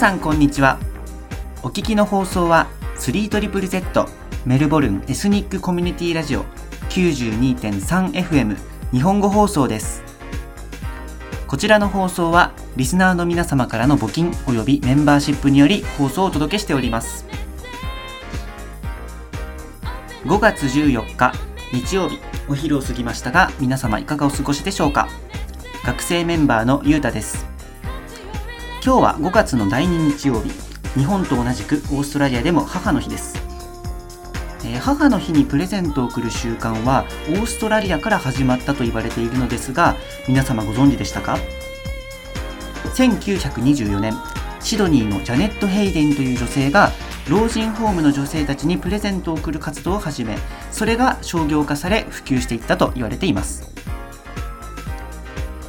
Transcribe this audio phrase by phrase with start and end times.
[0.00, 0.78] さんこんにちは。
[1.62, 4.08] お聞きの放送は 3ZZZ
[4.46, 6.44] メルボルンエスニックコミュニティラジオ
[6.88, 8.56] 92.3FM
[8.92, 10.02] 日本語放送です。
[11.46, 17.26] こちらの放送はリスナーの皆様からの募金及びメンバーシップにより放送をお届けしております。
[20.24, 21.34] 5月14日
[21.74, 25.10] 日曜日お昼を過ぎましたが皆様いかがお過ごしでしょうか？
[25.84, 27.49] 学生メンバーのゆうたです。
[28.82, 30.70] 今日は5月の第2日曜日。
[30.98, 33.36] 日本と同じくオーストラリアでも母の日です、
[34.64, 39.96] えー母の日にプレゼントを贈る習慣はオーストラリアから始まったと言われているのですが
[40.26, 41.38] 皆様ご存知でしたか
[42.96, 44.14] ？1924年
[44.60, 46.90] シドニーのジャネット・ヘイデンという女性が
[47.28, 50.36] 老人ホームの女性たちにプレゼントを贈る活動を始め
[50.72, 53.70] それが商業化され普及していったと言われています。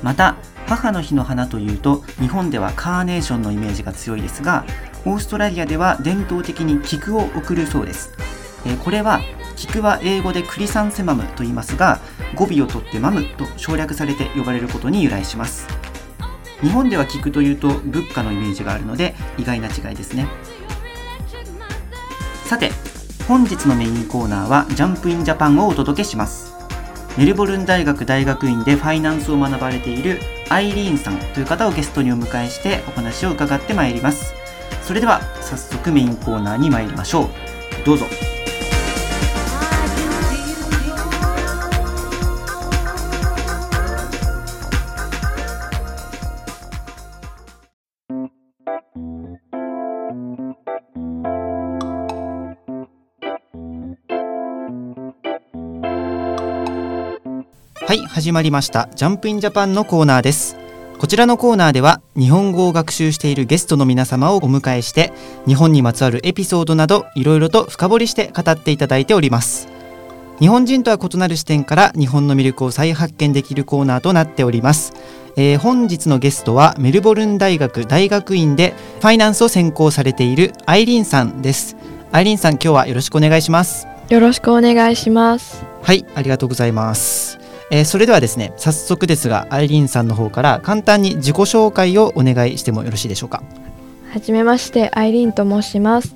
[0.01, 0.35] また
[0.71, 4.63] 母の日の花というと日本ではカーネーションのイメージが強いですが
[5.05, 8.13] オーストラリアでは伝統的に菊を贈るそうです、
[8.65, 9.19] えこれは
[9.57, 11.99] 菊は英語でクリサンセマムと言いますが
[12.35, 15.67] 語尾を取ってマムと省略されて呼ばれることに由来します。
[16.61, 20.27] 日本では菊というと仏花のイメージがあるので意外な違いですね。
[22.45, 22.71] さて
[23.27, 26.53] 本日のメインコーナーはジャンプインジャパンをお届けします。
[27.17, 34.33] メルボルン大学大学院でファイナンスを学ばれているアイリーンさんという方をゲストにお迎えしてお話を伺ってまいります。
[34.83, 37.29] それでは早速メインコーナーに参りましょう。
[37.85, 38.05] どうぞ。
[57.91, 58.87] はい始まりました。
[58.95, 60.55] ジャンプインジャパンのコーナーです。
[60.97, 65.11] こちらのコーナーでは日本語を学習しているゲストの皆様をお迎えして
[65.45, 69.67] 日本にまつわるエピソードなどいろいろと深掘りして語っていただいております。
[70.39, 74.93] 日本人とは異なる視点から日本の魅力を再発見できるコーナーとなっております、
[75.35, 81.75] えー本日のゲストはメルボルン大学大学院でファイナンスを専攻されているアイリーンさんです。
[82.13, 83.85] アイリーンさん今日はよろしくお願いします。
[84.07, 85.65] よろしくお願いします。
[85.81, 87.40] はい、ありがとうございます。
[87.73, 93.43] えーそれではですね、早速ですが、アイリーンさんの方から簡単に自己紹介をお願いしてもよろしいでしょうか。
[94.11, 96.13] はじめまして、アイリーンと申します。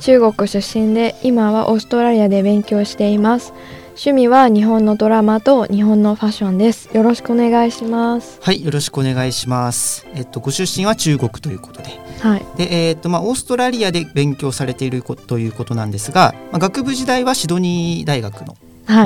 [0.00, 3.54] 中国出身で、今はオーストラリアで勉強しています。
[3.92, 6.90] 趣味は日本のドラマと日本のファッションです。
[6.94, 8.38] よろしくお願いします。
[8.42, 10.06] はい、よろしくお願いします。
[10.14, 11.98] えっと、ご出身は中国ということで。
[12.20, 12.44] はい。
[12.58, 18.58] で、えっと、まあ、オーストラリアで勉強されているこということなんですが、まあ、学部時代はシドニー大学の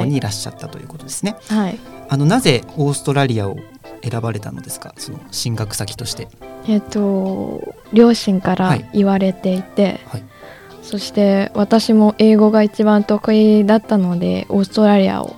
[0.05, 1.37] にいらっしゃったということですね。
[1.49, 1.79] はい。
[2.09, 3.57] あの、なぜオーストラリアを
[4.03, 6.29] 選ばれたのですか、その進学先として。
[6.69, 10.23] えっと、両親からはい言われていて、はい
[10.83, 15.37] そして私も英語が一番得意だったので、オーストラリアを、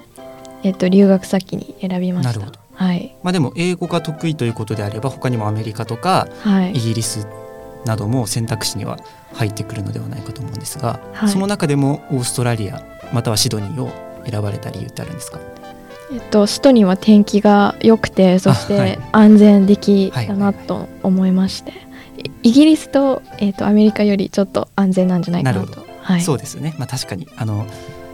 [0.62, 2.32] えっと、留学先に選びました。
[2.32, 3.14] なるほどはい。
[3.22, 6.80] まあ、でも、英語が得意ということであれば、他にもアメリカとか、はいイ。
[6.80, 7.26] ギリス
[7.84, 8.98] なども選択肢には
[9.34, 12.82] 入ってくるのではないかと思うんですが、はいその中でもオーストラリア
[13.12, 13.90] またはシドニーを
[14.28, 15.38] 選ばれた理由ってあるんですか？
[16.12, 21.72] えっと、首都には天気が良くてそして安全的だなと思いまして、
[22.42, 25.84] いイギリスと,、えっとアメリカよりちょっと安全なんじゃないかなと。
[26.02, 27.66] はい、そうですよね、まあ、確かにあの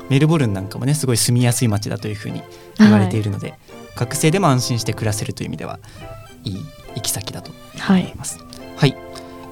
[0.09, 2.41] メルボルンなんかもねすごい住みやすい街だというふうに
[2.79, 3.55] 言われているので、
[3.97, 5.81] 学生でも安心して暮らせるという意味では
[6.45, 6.57] いい
[6.95, 8.39] 行き先だとはい、思います。
[8.77, 8.97] はい、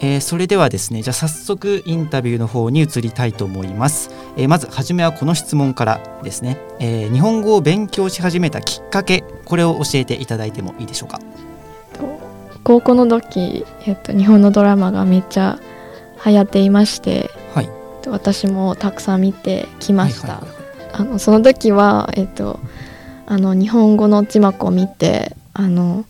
[0.00, 11.20] えーそれではですねじゃあ早速インタビューの方に移りたいと思います、えーまず初めはこの質問からですね、えー日本語を勉強し始めたきっかけこれを教えていただいてもいいでしょうか？
[11.94, 12.20] と
[12.64, 15.58] 高校の時、えっと、日本のドラマがめっちゃ
[16.24, 17.64] 流行っていましてはい。
[17.64, 17.70] えっ
[18.02, 20.42] と私もたくさん見てきました、
[20.92, 22.60] あのその時は、えっと、
[23.26, 26.04] あの日本語の字幕を見てあの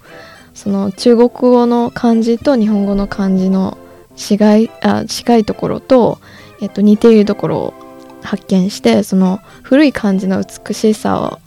[0.58, 3.78] その中国語の漢字と日本語の漢字の
[4.16, 6.18] 違いあ近いところと、
[6.60, 7.74] えっと、似ているところを
[8.22, 11.38] 発見してその古い漢字の美しさを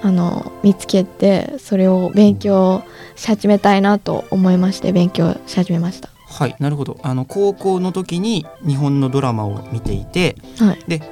[0.00, 2.84] あの見つけてそれを勉強
[3.16, 6.08] し始めたいなと思いまして勉強し始めました。
[6.28, 7.00] はいなるほど。
[7.02, 11.02] あの高校の時に日本のドラマを見ていてはい、で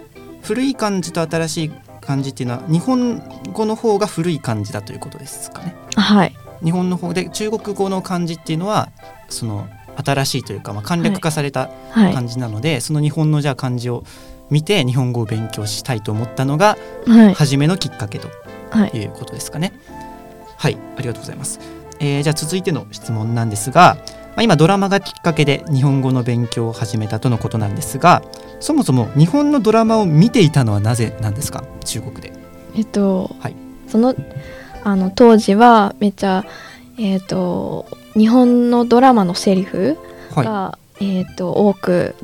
[0.42, 3.18] 古い漢字と新しい漢字っていうのは日本
[3.52, 5.74] 語の方が古い漢字だということですかね。
[5.96, 8.90] はい、日本の方で中国語の漢字っていうのは
[9.28, 9.68] その
[10.04, 14.04] 新しいというか、まあ、簡略化されたはい、漢字なので、その日本のじゃあ漢字を
[14.50, 16.76] 見て日本語を勉強したいと思ったのが
[17.06, 18.28] はい、初めのきっかけと
[18.70, 19.72] はい、いうことですかね。
[20.56, 21.60] はい、ありがとうございます。
[21.98, 23.98] えーじゃあ続いての質問なんですが、
[24.36, 28.22] あ、今ドラマがきっかけで日本語の勉強を始めたとのことなんですが
[28.60, 31.64] そもそも日本のドラマを見ていたのはなぜなんですか？
[31.84, 32.32] 中国で。
[32.74, 33.56] えっと、はい
[33.88, 34.14] その
[34.84, 36.44] あの当時はめっちゃ
[36.98, 39.96] えっと日本のドラマのセリフ
[40.32, 42.14] はい、が、えっと多く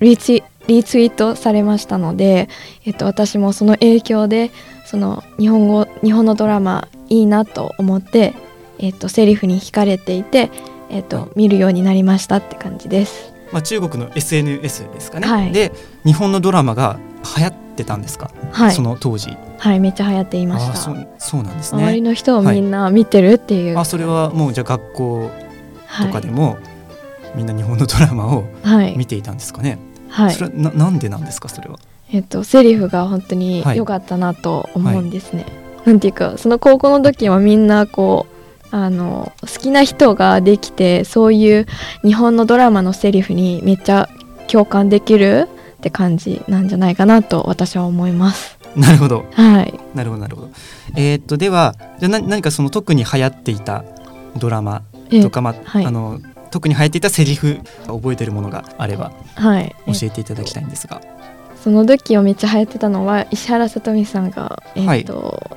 [0.00, 2.48] リツイリツイートされましたので、
[2.84, 4.50] えっと私もその影響で
[4.84, 8.34] その日本語日本のドラマいいなと思って
[8.78, 10.50] えっとセリフに惹かれていて
[10.88, 11.30] えっと、はい。
[11.36, 13.32] 見るようになりましたって感じです。
[13.52, 15.52] まあ、中国の SNS ですかね、はい。
[15.52, 15.72] で
[16.06, 16.98] 日本のドラマが
[17.36, 19.36] 流行ってたんですか、はいその当時。
[19.58, 20.76] はいめっちゃ流行っていました。
[20.76, 22.08] そうそうなんです周りね。
[22.08, 25.30] の人をみんな見てるっていう、あそれはもうじゃあ学校
[25.86, 26.58] はいとかでも、
[27.34, 29.78] みんな日本のドラマをはい、見ていたんですかね？
[30.08, 31.48] はいそれはななんでなんですか？
[31.48, 31.78] それは。
[32.12, 35.44] えっとセリフが本当にはい良かったなと思うんですね。
[35.84, 38.36] なんていうかその高校の時はみんなこう
[38.70, 41.66] あの好きな人ができてそういう
[42.02, 44.08] 日本のドラマのセリフにめっちゃ
[44.48, 45.48] 共感できる
[45.86, 48.58] って感じなんじゃないかなと私は思います。
[48.74, 49.72] なるほどはい。
[49.94, 50.50] なるほどなるほど。
[50.96, 53.84] えーっとではじゃあな何かその特に流行っていた
[54.36, 59.74] ドラマえとか、まあはいあの特に流行っていたセリフ覚えてるものがあればはい。
[59.86, 61.00] え教えていただきたいんですが。
[61.62, 65.50] その時をめっちゃ流行ってたのは石原さとみさんが、えっと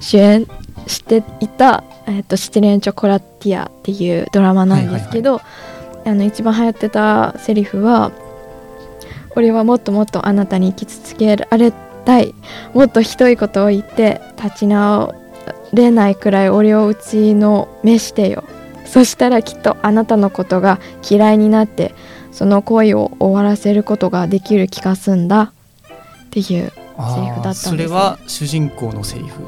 [0.00, 0.46] 主演
[0.86, 5.40] していた「えっと失恋チョコラティア」っていうドラマなんですけど、
[6.04, 8.12] あの一番流行ってたセリフは
[9.36, 11.72] 「俺はもっともっとあなたに傷つけられ
[12.04, 12.34] たい
[12.74, 15.14] もっとひどいことを言って立ち直
[15.72, 18.44] れないくらい俺を打ちのめしてよ
[18.86, 21.94] そしたらきっとあなたのことが嫌いになって
[22.32, 25.52] その恋を終わらせることができる気がすんだ
[26.26, 29.42] っていうセリフだったんですねそれは主人公のセリフ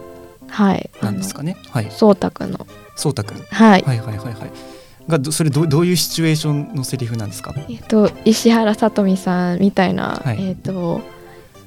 [0.49, 1.57] はいなんですかね？
[1.71, 1.91] はい。
[1.91, 3.43] そうたくんのそうたくん。
[3.43, 4.72] はい、はいはいはいはい。
[5.09, 7.55] がどそれどどういうシチュエーションのセリフなんですか？
[7.69, 11.01] えっと石原さとみさんみたいな、はいえっと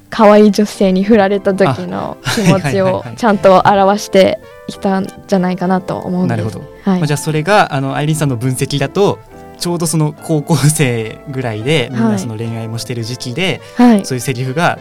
[0.09, 4.39] 可愛い女性に振られた時の気持ちをちゃんと表して
[4.69, 6.37] いたんじゃないかなと思うんです。
[6.37, 6.59] なるほど。
[6.83, 9.19] はいまあ、じゃあそれがあのアイリンさんの分析だと
[9.57, 14.79] ちょうどその高校生ぐらいでみんはないその恋愛もしてる時期で、はいそういうセリフが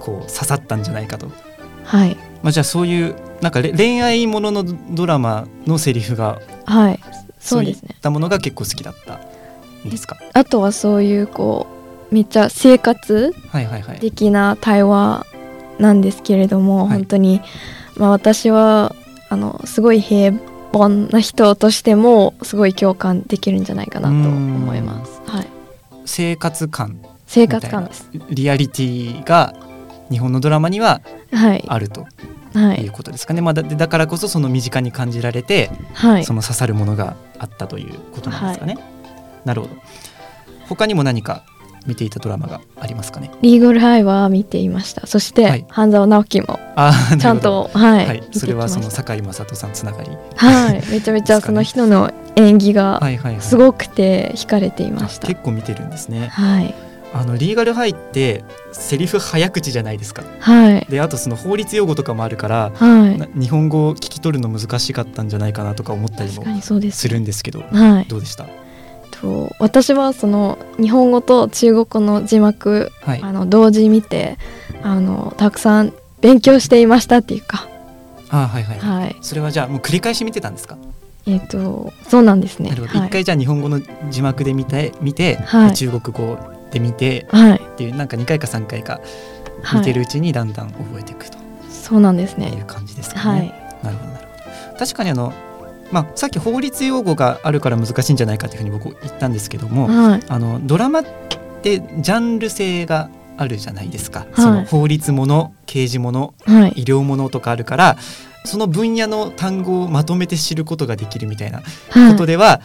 [0.00, 1.30] こう刺さったんじゃないかと。
[1.84, 7.00] はいまあ、じゃあそういうなんかれ恋愛もののドラマのセリフがはい
[7.44, 7.96] そそうういっですね。
[8.00, 9.20] たものが結構好きだった
[9.86, 10.16] んですか？
[10.32, 11.66] あとはそういうこ
[12.10, 13.98] うめっちゃ生活はいはいはい。
[14.00, 15.26] 的な対話
[15.78, 17.40] なんですけれども、はい本当に、
[17.96, 18.94] まあ、私は
[19.28, 20.34] あのすごい平
[20.72, 25.20] 凡な人としてもすごい共感できるんじゃないかなと思います。
[25.26, 25.46] はい、
[26.06, 28.08] 生活感生活感です。
[28.30, 29.54] リアリティが
[30.10, 31.00] 日本のドラマには
[31.32, 32.10] はい、あるとはい、
[32.54, 33.40] いうことですかね。
[33.40, 38.78] まあ、だだからこそその身近に感じられて、はいそ、の刺さるものがあったということなんですかね。
[39.44, 39.74] なるほど。
[40.68, 41.44] 他にも何か
[41.86, 43.30] 見ていたドラマがありますかね。
[43.42, 45.06] リーガルハイは見ていました。
[45.06, 47.40] そして、はい半沢直樹もあーちゃん。
[47.40, 50.10] と、はい、はい、それはその堺雅人さんつながり。
[50.36, 53.42] はい、めちゃめちゃその人の演技がはいはいはい。
[53.42, 55.28] すごくて惹かれていまあした。
[55.28, 56.28] 結構見てるんですね。
[56.28, 56.74] はい、
[57.16, 60.24] あのリーガルハイってセリフ早口じゃないですか。
[60.40, 68.04] はい、であとその法律用語とかもあるから、はい、な日本語を聞き取るの難しかったんじゃないかなとか思ったりもすするんですけど、はい。
[68.06, 68.46] どうでした？
[69.12, 73.22] と私はその日本語と中国語の字幕はい。
[73.22, 74.36] あの同時見て
[74.82, 77.68] あのたくさん勉強していましたっていうか、
[78.28, 78.78] あはいはい。
[78.80, 80.76] はい、それはじゃあもう繰り返し見てたんですか？
[81.26, 82.70] えっ、とそうなんですね。
[82.74, 83.80] 一、はい、回じゃあ日本語の
[84.10, 89.00] 字幕で見て見て、はい中国語で見てはい、っていうなんか2回か3回か
[89.62, 91.38] はい、見てるうちにだんだん覚えていくと
[91.70, 92.58] そうなんですいね。
[92.60, 93.38] う感じですかね。
[93.38, 94.78] はい、なるほどなるほど。
[94.78, 95.32] 確かにあの
[95.90, 101.04] まあさっき法律用語があるから難しいんじゃないかというふうに僕言ったんですけども、はい、あのドラマっ
[101.62, 104.26] てジャンル性があるじゃないですか。
[104.36, 107.96] いその法律もの、刑事もの、はい、医療ものとかあるから、
[108.44, 112.60] その分野の単語をまとめて知ることができるみたいなはい、ことでは、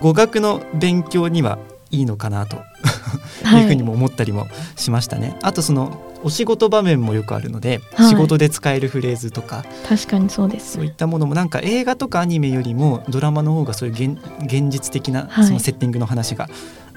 [0.00, 1.58] 語学の勉強には
[1.94, 2.56] いいのかなと。
[3.60, 3.64] い。
[3.64, 4.46] うふうにも思ったりも
[4.76, 5.36] しましたね。
[5.42, 8.08] あとそのお仕事場面もよくあるので、はい。
[8.10, 10.74] 仕事で使えるフレーズとか確かにそうです。
[10.74, 15.46] そういったものもなんか映画とかアニメよりもドラマの方がそういう現現実的なはい。
[15.46, 16.48] そのセッティングの話が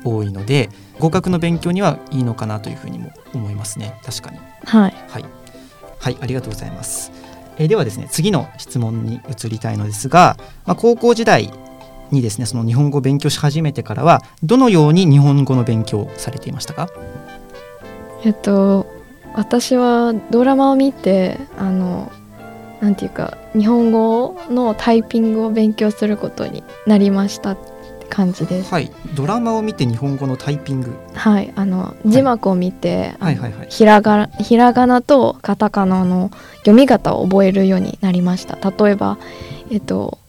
[0.04, 4.00] 多いので、語学の勉強にはいいのかなというふうにも思いますね。
[4.06, 4.38] 確かに。
[4.64, 5.26] はい、はい、
[6.00, 7.12] はい、ありがとうございます、
[7.58, 11.52] えーではですね次の質問に移りたいのですが、まあ、高校時代
[12.12, 16.90] にですねその日本語を勉強し始めてからはどのように日本語の勉強をされていましたか？
[18.24, 18.86] えっと
[19.34, 22.12] 私はドラマを見てあの
[22.82, 27.78] なんていうか日本語のタイピングを勉強することになりましたって
[28.10, 28.72] 感じです。
[28.72, 30.96] はい、ドラマを見て日本語のタイピング。
[31.14, 33.68] はい、あの字幕を見て、あのはいはいはい。
[33.70, 38.56] ひらがひらがなとカタカナの読み方を覚えるようになりました。
[38.72, 39.18] 例えば、
[39.72, 40.20] えっと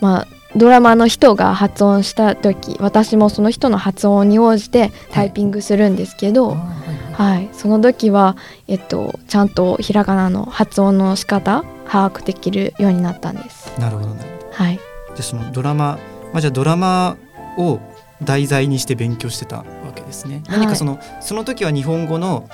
[0.00, 0.26] まあ
[0.56, 8.36] ドラマの人が発音した時、私もその人の発音に応じてタイピングするんですけど、はいはいはい、その時は
[8.66, 13.78] えっとちゃんとひらがなの発音の仕方把握できるようになったんです。
[13.78, 14.46] なるほどなるほど。
[14.52, 15.98] はい、じゃあそのドラマ、
[16.32, 17.16] まあじゃあドラマ
[17.58, 17.80] を
[18.22, 20.42] 題材にして勉強してたわけですね。
[20.46, 22.48] はい何かそのその時は日本語の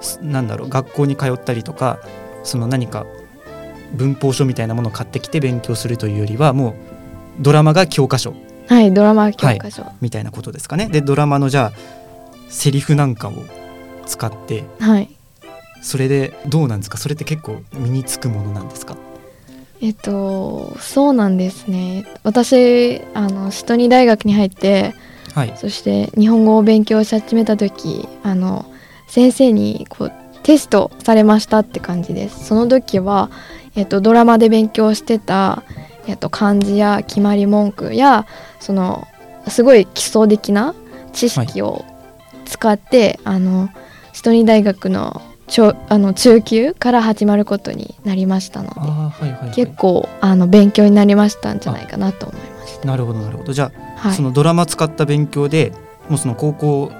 [0.00, 1.98] すなんだろう学校に通ったりとか、
[2.44, 3.04] その何か
[3.92, 6.74] 文法書みたいなものを買ってきて勉強するというよりはもう
[7.40, 8.34] ドラマが教科書
[8.68, 9.84] はい、ドラマ教科書。
[10.00, 10.88] みたいなことですかね。
[10.88, 11.78] でドラマのじゃあ
[12.48, 13.32] セリフなんかを
[14.06, 15.10] 使ってはい。
[15.82, 16.96] それでどうなんですか？
[16.98, 18.96] それって結構身につくものなんですか？
[19.80, 24.94] えっとそうなんですね私あのシトニー大学に入って
[25.34, 28.64] はいそして日本語を勉強し始めた時あの
[29.08, 30.12] 先生にこう
[30.44, 33.28] テストされましたって感じですその時は、
[33.74, 35.64] えっと、ドラマで勉強してた、
[36.06, 38.26] えっと、漢字や決まり文句や
[38.60, 39.06] その
[39.48, 40.74] すごい基礎的な
[41.12, 41.84] 知識を
[42.44, 43.68] 使って、あの
[44.12, 52.86] シトニー大学のちあの中級から始まることになりましたのではいはい、はい、結構あの勉強になりましたんじゃないかなと思いました。
[52.86, 53.52] なるほどなるほど。
[53.52, 54.14] じゃあはい。
[54.14, 55.72] そ、のドラマ使った勉強で
[56.08, 56.92] もうその高校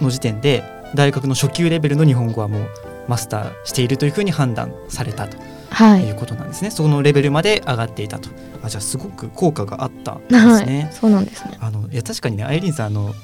[0.00, 0.62] の時点で
[0.94, 2.68] 大学の初級レベルの日本語はもう
[3.08, 5.36] マスターしているというふうに判断されたと
[5.74, 6.06] はい。
[6.06, 8.28] いうことなんですね、そのレベルまで上がっていたと。
[8.62, 11.58] あじゃあすごく効果があったんですはい、ね、そうなんですね。
[11.60, 13.14] あのいや確かにねアイリンさんあの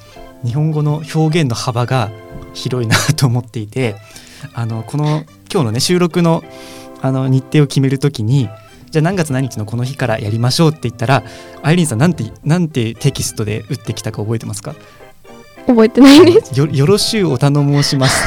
[0.45, 2.11] 日本語の表現の幅が
[2.53, 3.97] 広いなと思っていて
[4.53, 6.43] あのこの今日のね収録の
[7.01, 8.51] あの日程を決めるときに
[8.91, 11.23] じゃあ何月何日のこの日からやりましょうって言ったら
[11.63, 14.75] アイリンさんなんてなんてテキストで打ってきたか覚えてますか？
[15.67, 16.59] 覚えてないです。
[16.59, 18.23] よよろしゅうお頼申します。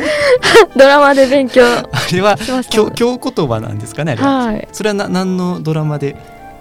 [0.76, 2.36] ドラマで勉強あれは
[2.70, 4.68] 京京言葉なんですかねあれは、はい。
[4.72, 6.16] それはな何のドラマで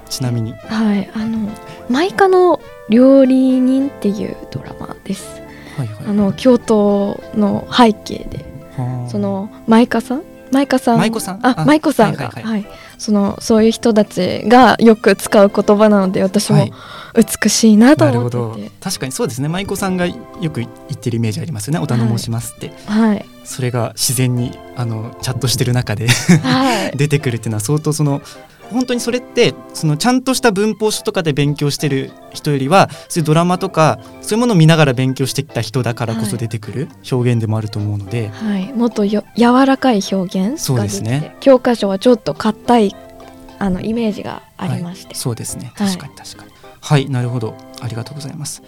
[0.10, 0.54] ちなみに？
[0.54, 1.10] はい。
[1.13, 1.50] あの
[1.89, 5.42] マイカの料理人っていうドラマです。
[5.78, 8.46] はいはいあの京都の背景で。
[8.78, 9.10] はあ。
[9.10, 10.98] そのマイカさんマイカさん。
[11.00, 11.39] 舞妓さん？
[11.46, 12.68] ああマイコさんがはいはいはい。
[12.98, 16.74] そのそういう人たちがよく使う言葉なので私もはい。
[17.15, 19.48] 美しいなと思ってて、確かにそうですね。
[19.48, 20.13] 舞妓さんがよ
[20.51, 21.79] く言ってるイメージありますよね。
[21.79, 23.25] お頼申しますって、はい。
[23.44, 26.91] それが自然にあのチャットしてる中ではい。
[26.98, 28.22] 出てくるっていうのは相当その
[28.71, 41.35] 本当にそれってそのちゃんとした文法書とかで勉強してる人よりはそういうドラマとかそういうものを見ながら勉強してきた人だからこそ出てくる表現でもあると思うので、はい、もっとよ柔らかい表現そうがですね。
[41.39, 42.95] 教科書はちょっと硬い
[43.57, 45.73] あのイメージがありまして、そうですね。
[45.75, 45.88] はい。
[45.89, 46.51] 確かに確かに。
[46.81, 47.55] はい、なるほど。
[47.81, 48.63] ありがとうございます。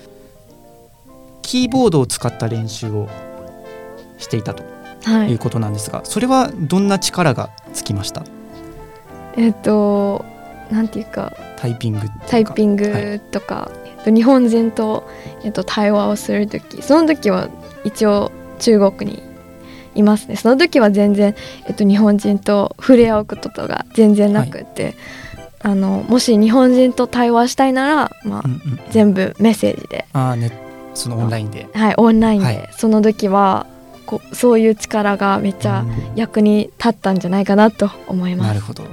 [1.43, 3.07] キーボードを使った練習を
[4.17, 4.63] していたと
[5.03, 5.31] はい。
[5.31, 8.23] いうことなんですが、それはどんな力がつきました？
[9.37, 10.25] えっ、と
[10.71, 13.19] なんていうかタイピングタイピンはい。
[13.19, 15.07] グとか、えっと、日本人と、
[15.43, 17.49] えっと、対話をする時その時は
[17.83, 19.21] 一応中国に
[19.93, 20.37] いますね。
[20.37, 21.35] その時は全然、
[21.67, 24.95] えっと、日本人と触れ合うこととか全然なくって、
[25.59, 30.05] あのもし日本人と対話したいなら、まあうんうん全部メッセージで。
[30.13, 30.51] ああね
[30.93, 31.67] そのオンラインで。
[31.73, 32.69] はい、オンラインで、はい。
[32.77, 33.65] その時は
[34.05, 36.15] こうそういう力がめっちゃうん。
[36.15, 38.47] 役に立ったんじゃないかなと思います。
[38.47, 38.83] なるほど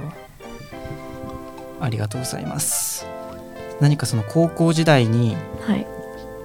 [1.79, 3.05] ありがとうございます。
[3.79, 5.87] 何かその高校時代にはい、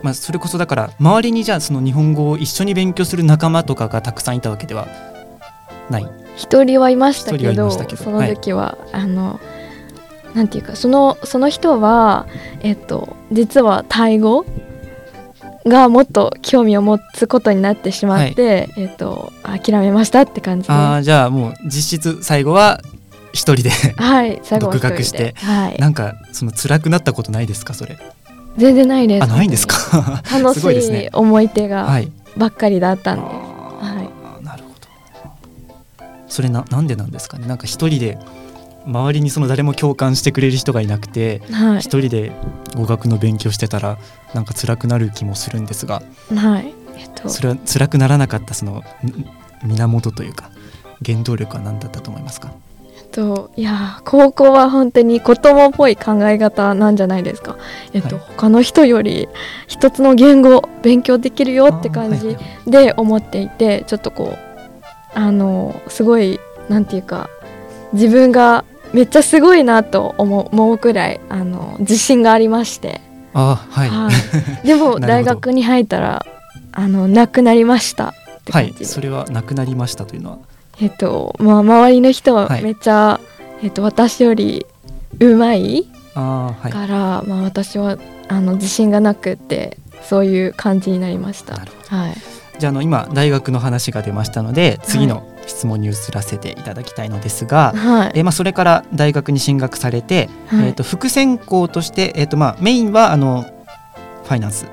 [0.03, 4.87] まあそれこそだから周りにじゃあその日本語を一緒に勉強する仲間とかがたくさんいたわけでは
[5.91, 6.09] ない。
[6.37, 9.41] 一人はいましたけどその時は、あの
[10.35, 12.27] なんていうかそのその人は、
[12.61, 14.45] えっと、実はタイ語
[15.65, 20.75] がもっと興味を持つことになってしまって、えっと、諦めましたって感じで。
[20.75, 22.81] ああじゃあもう実質最後は
[23.35, 23.71] 一人で。
[23.71, 25.35] はい独学して。
[25.39, 27.99] はい、なんかその辛くなったことないですかそれ？
[28.57, 29.25] 全然ないです。
[29.25, 30.23] あないんですか？
[30.33, 31.11] 楽しいね。
[31.13, 32.11] 思い出がはい。
[32.37, 34.41] ばっかりだったんで、あはい。
[34.41, 36.07] ーなるほど。
[36.29, 37.47] それななんでなんですかね？
[37.47, 38.19] なんか一人で
[38.87, 41.79] 周りにその誰も共感してくれる人がいなくてはい。
[41.81, 42.33] 一人で
[42.77, 43.99] 語学の勉強してたら
[44.33, 46.03] なんか辛くなる気もするんですが。
[46.35, 46.73] はい。
[46.97, 47.29] えっと。
[47.29, 48.85] それは辛くならなかったそのん
[49.65, 50.51] 源というか
[51.05, 52.53] 原動力は何だったと思いますか？
[53.15, 57.57] といやー高校は本当に子供っぽい考え方なんじゃないですか。
[57.93, 58.25] えっと、はい。
[58.37, 59.29] 他の人より
[59.69, 64.39] 一つの言語勉強できるよって感じで思っていてちょっとこう
[65.15, 67.31] あのすごいなんていうか
[67.93, 73.01] 自分がめっちゃすごいなと思うくらいあの自信がありまして。
[73.37, 74.09] あはい、は
[74.63, 76.25] い、 でも大学に入ったら
[76.71, 80.39] あのなくなりましたってはい感じで、それはなくなりましたというのは
[80.81, 82.63] えっとまあ周りの人ははい。
[82.63, 83.21] めっちゃ、
[83.63, 84.67] えっと私より
[85.21, 86.73] うまいああはい。
[86.73, 91.55] から、まあ私はあの自信がなくってそういう感じになりました。
[91.89, 92.15] はい。
[92.59, 98.13] じゃああの今大学の話が出ましたので次の質問に移らせていただきたいのですが、はい。
[98.15, 100.69] えーまあ、それから大学に進学されて、はい。
[100.69, 103.43] えー、と副専攻として、えーとまあ、メインはあの
[104.23, 104.67] ファイナンス。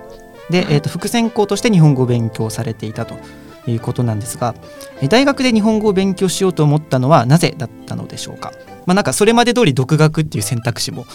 [0.50, 0.74] で、はい。
[0.76, 3.16] えー、と副専攻として日本語を勉強されていたと
[3.68, 4.56] いうことなんですが、
[5.02, 8.52] えー大学で日本語を勉強しようと思ったのはなぜだったのでしょうか、
[8.86, 11.06] まあ、なんかそれまで通り独学っていう選択肢も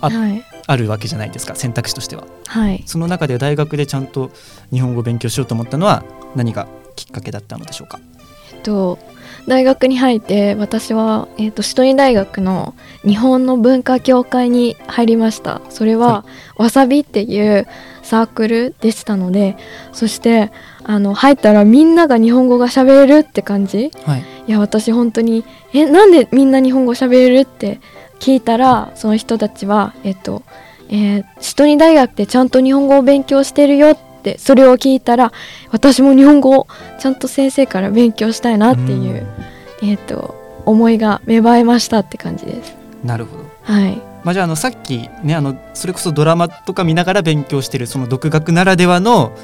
[0.00, 0.44] あはい。
[0.66, 2.24] あるわけじゃないですか選択肢としては。
[2.46, 2.82] はい。
[2.86, 4.30] その中で大学でちゃんと
[4.72, 6.04] 日本語を勉強しようと思ったのは
[6.34, 6.66] 何が
[6.96, 8.00] きっかけだったのでしょうか？
[8.52, 8.98] えっと
[9.46, 12.74] 大学に入って私は、えっと、首都医大学の
[13.06, 15.60] 日本の文化協会に入りました。
[15.68, 16.24] それは、
[16.56, 17.66] わさびっていう
[18.02, 19.56] サークルでしたので
[19.92, 20.52] そして
[20.84, 23.90] あの入ったらみんなが日本語が喋れるって感じ？
[24.04, 24.24] はい。
[24.46, 25.42] いや私本当に
[25.72, 27.80] えなんでみんな日本語喋れるって
[28.20, 30.42] 聞いたらその人たちはえっと、
[30.90, 35.32] えー、首都医大学でちゃんと日本語を勉強してるよってそれを聞いたら
[35.70, 36.68] 私も日本語を
[37.00, 39.26] ちゃんと先生から勉強したいなっていう、
[39.82, 40.34] えっと
[40.66, 43.44] 思いが芽生えましたって感じですなるほど。
[43.62, 43.96] はい。
[44.24, 49.36] まあ、じゃああのさっきねあのそれこそドラマとか見ながら勉強してるその独学ならではの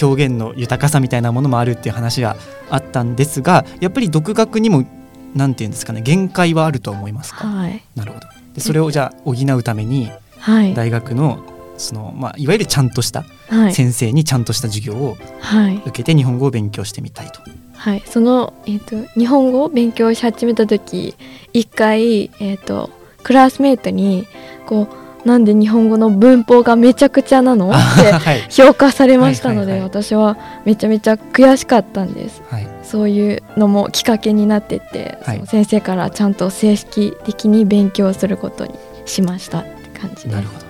[0.00, 2.36] 表現の豊かさみたいなものもあるっていう話が
[2.70, 4.86] あったんですがやっぱり独学にも
[5.34, 7.82] なんていうんですかね限界はあると思いますか、はい。
[7.96, 8.26] なるほど。
[8.54, 10.74] でそれをじゃあ補うためにはい。
[10.74, 11.42] 大学の
[11.76, 13.74] その、まあ、いわゆるちゃんとしたはい。
[13.74, 15.78] 先生にちゃんとした授業をはい。
[15.78, 17.40] 受けて日本語を勉強してみたいと。
[17.78, 21.14] はい、その、えー、と日本語を勉強し始めた時
[21.52, 22.90] 一回、えー、と
[23.22, 24.26] クラスメートに
[24.66, 24.88] こ
[25.24, 27.70] うなんで日本語の文法がめちゃくちゃなの？
[27.70, 28.46] ってはい。
[28.48, 32.42] 評価されましたので、はいはい私はめちゃめちゃ悔しかったんです。
[32.48, 32.68] はい。
[32.84, 35.46] そういうのもきっかけになってって、はい。
[35.46, 40.34] 先生からちゃんと正式的に勉強することにしましたって感じで。
[40.34, 40.66] なるほど。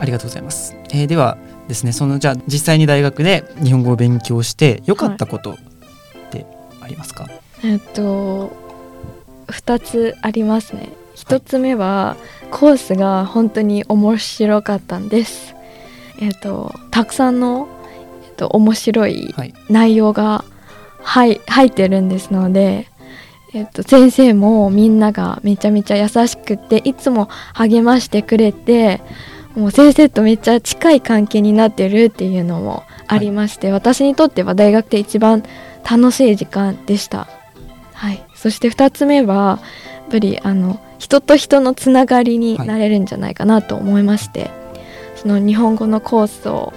[0.00, 0.74] ありがとうございます。
[0.90, 1.38] えーでは
[1.68, 5.56] ですね、そのじゃあ実際に大学で日本語を勉強して良かったことっ
[6.30, 6.44] て
[6.82, 7.26] ありますか？
[7.62, 8.52] えっと
[9.46, 12.16] 2つありますね1つ目は、
[12.50, 15.54] コースが本当に面白かったんです。
[16.20, 17.68] えっとたくさんの、
[18.24, 19.54] えっと、面白いはい。
[19.68, 20.44] 内容が
[21.02, 22.88] 入入ってるんですので、
[23.52, 29.00] えっと、先生もみんながめちゃめちゃ優しくていつも励ましてくれて
[29.54, 35.42] もう先生とめっちゃ近い関係になってるっていうのもありまして、私にとっては大学で一番
[35.88, 37.28] 楽しい時間でした。
[37.92, 39.60] はい、そして2つ目は
[40.14, 44.50] ぱりあの人と人のつながりになれるんじゃないかなと思いまして、
[45.16, 46.72] その日本語のコースを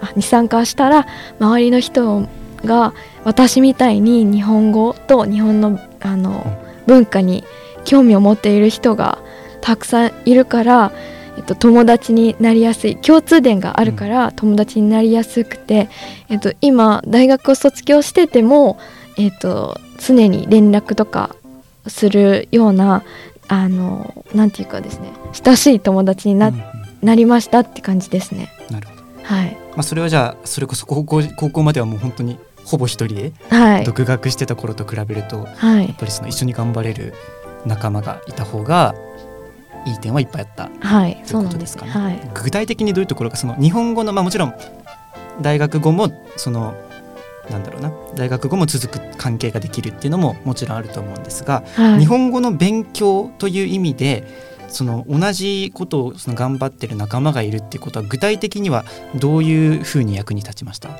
[0.00, 1.06] あに参加したら
[1.38, 2.26] 周りの人
[2.64, 2.92] が
[3.24, 6.44] 私みたいに日本語と日本のあの
[6.86, 7.44] 文化に
[7.84, 9.18] 興味を持っている人が
[9.60, 10.92] たくさんいるから、
[11.36, 15.88] えっと、友達になりやすい共通点があるから友達になりやすくて、
[16.28, 18.78] えっと、今大学を卒業してても、
[19.16, 21.36] えっと、常に連絡とか
[21.90, 23.02] するような
[23.48, 26.62] あのなんていうかですね親しい友達にな,、うんうん。
[27.02, 28.48] なりましたって感じですね。
[28.70, 29.02] なるほど。
[29.22, 33.84] はい、まあそれはじゃあそれこそ高校高校まではもう本当にほぼ一人ではい。
[33.84, 35.86] 独学してた頃と比べると、はい。
[35.86, 37.14] やっぱりその一緒に頑張れる
[37.66, 38.94] 仲間がいた方が
[39.86, 40.70] いい点はいっぱいあった。
[40.80, 41.98] はい、といそううなんですことです。
[41.98, 44.54] かねはい、具体的にどういうところかその日本語のまあもちろん
[45.40, 46.74] 大学後もその
[47.50, 54.24] なんだろうな大学後も続く関係ができるっていうのももちろんあると思うんですが、はい、日本語の勉強という意味で
[54.68, 58.84] その同じことをその頑張ってる仲間がいるっていうことは具体的には
[59.16, 60.90] どういうふうに役に立ちました？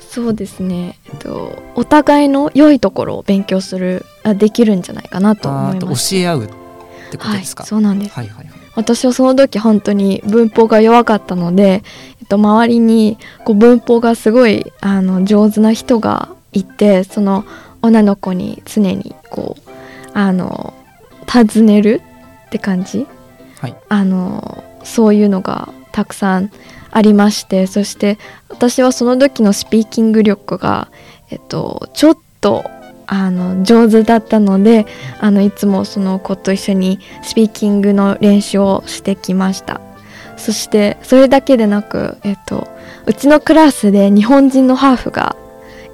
[0.00, 6.14] そうですね、えっと、お互いの良いところを勉強するあできるんじゃないかなと思います。
[6.14, 6.48] 教え合うっ
[7.10, 8.12] てことですか、はい、そうなんです。
[8.14, 11.82] はいはいはい私はその時本当に文法が弱かったので、
[12.20, 17.44] えっと、周りにこう文法がすごいあの上手な人がいてその
[17.82, 19.70] 女の子に常にこう
[20.12, 20.74] あの
[21.26, 22.02] 尋ねる
[22.46, 23.06] って感じ？
[23.60, 23.76] はい。
[23.88, 26.50] あのそういうのがたくさん
[26.90, 30.88] ありましてそして私はその時のスピーキング力が、
[31.30, 32.64] えっと、ちょっと
[33.06, 34.86] あの上手だったので
[35.20, 39.80] あのいつもその子と一緒にスピーキングの練習をしてきました。
[40.36, 42.68] そしてそれだけでなく、えっと、
[43.06, 45.36] うちのクラスで日本人のハーフが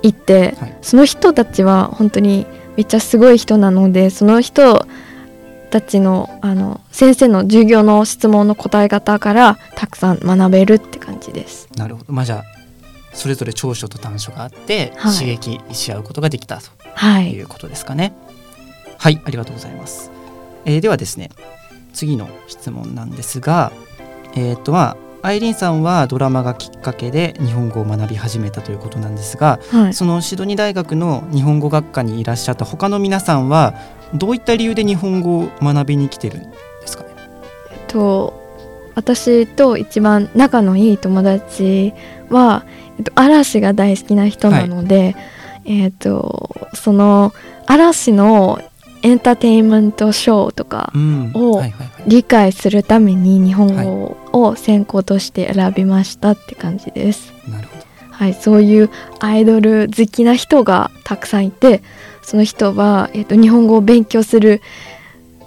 [0.02, 0.78] いて、はい。
[0.82, 2.46] その人たちは本当に
[2.76, 4.86] めっちゃすごい人なのでその人
[5.70, 11.68] たちのあの先生の授業の質問の答え方からたくさん学べるって感じです。
[11.76, 12.12] なるほど。
[12.12, 12.44] まあじゃあ
[13.12, 15.14] それぞれ長所と短所があって、はい。
[15.14, 17.32] 刺激し合うことができたとはい。
[17.32, 18.12] い、うことですかね。
[19.00, 20.10] はいありがとうございます、
[20.66, 21.30] えーではですね
[21.94, 23.72] 次の質問なんですが
[24.36, 33.74] えっ、とまあアイリーンさんはドラマがきっかけで日本語を学び始めたということなんですがはい、そのシドニー大学の日本語学科にいらっしゃった他の皆さんは
[34.14, 37.10] どういった理由で日本語を学びに来てるんですかね？
[37.88, 38.38] と
[38.94, 41.94] 私と一番仲のいい友達
[42.28, 42.66] は、
[42.98, 45.16] えっと、嵐が大好きな人なので、
[45.64, 47.32] えっとその
[47.66, 48.60] 嵐の
[49.02, 51.32] エンターテインメントショーとかうん。
[51.34, 52.02] をはいはいはい。
[52.06, 57.32] 理解するために日本語を専攻として選びましたって感じです。
[57.48, 57.84] なるほど。
[58.10, 61.82] はい、そういうアイドル好きな人がたくさんいて
[62.22, 64.60] その人は、えっと日本語を勉強する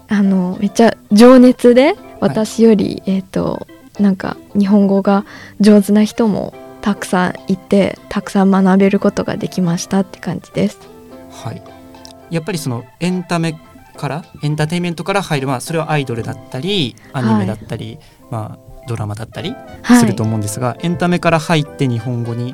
[0.08, 3.68] あのめっちゃ情熱で私より、えっと
[4.00, 5.24] なんか日本語が
[5.60, 10.80] 上手な人もたくさんいてたくさん学べることができましたって感じです。
[11.32, 11.64] はい、
[12.30, 13.58] やっぱりそのエンタメ
[13.96, 22.54] からエンターテインメントから入るまあそれはアイドルだったりアニメだったり、まあドラマだったりはい、すると思うんですが、エンタメから入って日本語に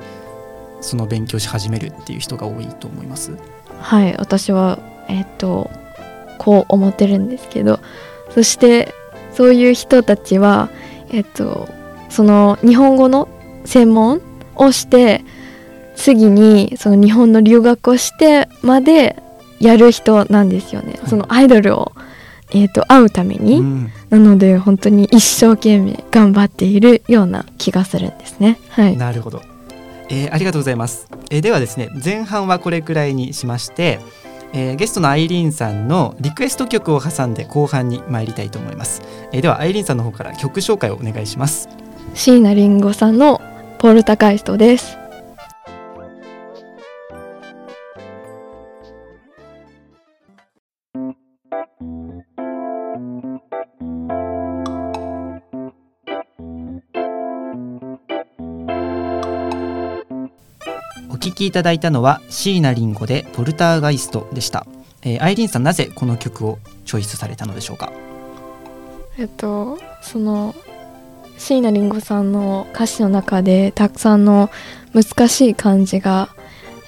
[0.79, 3.35] その勉強し始めるっていう人が多いと思います。
[3.81, 5.71] はい私はえっと
[6.37, 7.79] こう思ってるんですけど
[8.29, 8.93] そして
[9.33, 10.69] そういう人たちは
[11.09, 11.67] えっと
[12.09, 13.27] その日本語の
[13.69, 14.21] 専門
[14.55, 15.23] をして
[15.95, 19.21] 次にその日本の留学をしてまで
[19.60, 21.10] やる人なんですよね、はい。
[21.10, 21.91] そのアイドルを、
[22.51, 23.91] えっと会うために、うん。
[24.10, 28.58] なので本当に一生懸命頑張っているような気がするんですね。
[28.69, 28.97] はい。
[28.97, 29.41] なるほど、
[30.10, 33.99] えーありがとうございます、えーではですね前半はこれくらいにしまして、
[34.53, 39.01] えーゲストのアイリーンさんのリクエスト曲を挟んで後半に参りたいと思います、
[39.32, 41.69] えーではアイリーンさんの方から曲紹介をお願いします。
[42.15, 43.41] 椎名林檎さんの
[43.79, 44.97] ポルタカイストです。
[61.09, 64.67] お聞きいただいたのは椎名林檎でポルターガイストでした、
[65.03, 67.93] えーアイリーンさんなぜこの曲をチョイスされたのでしょうか？
[69.17, 70.53] えっとその
[71.39, 74.52] 椎名林檎さんの歌詞の中でたくさんの
[74.93, 76.30] 難しい漢字が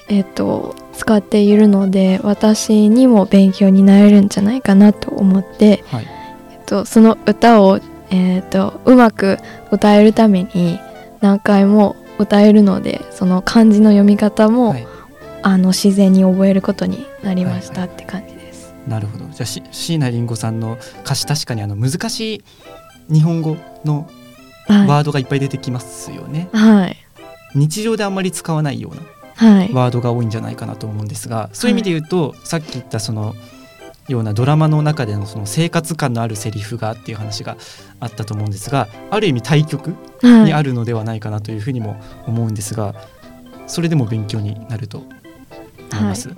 [0.08, 6.06] えっと使っているので私にも勉強になれるんじゃないかなと思って、はい。
[6.52, 9.38] えっと、その歌を、えっと、うまく
[9.72, 10.78] 歌えるために
[11.20, 14.86] 何回も歌えるのでその漢字の読み方も、はい。
[15.44, 18.74] あの自然に覚えることになりましたって感じです。
[18.86, 19.24] なるほど。
[19.24, 22.44] じゃあし椎名林檎さんの歌詞確かにあの難し
[23.08, 24.21] い日本語のはい、
[24.68, 26.96] ワードがいっぱい出てきますよね、はい。
[27.54, 29.02] 日常であんまり使わないような
[29.34, 29.72] はい。
[29.72, 33.34] ワードが多いんじゃないかなと思うんですがそういう意味で言うと、さっき言ったその
[34.08, 37.56] ようなドラマの中でのその生活感のあるセリフがっていう話が
[38.00, 42.94] あったと思うんですがある意味対極はいにあるのではないかなというふうにも思うんですが、
[43.66, 44.98] それでも勉強になると
[45.92, 46.30] 思います。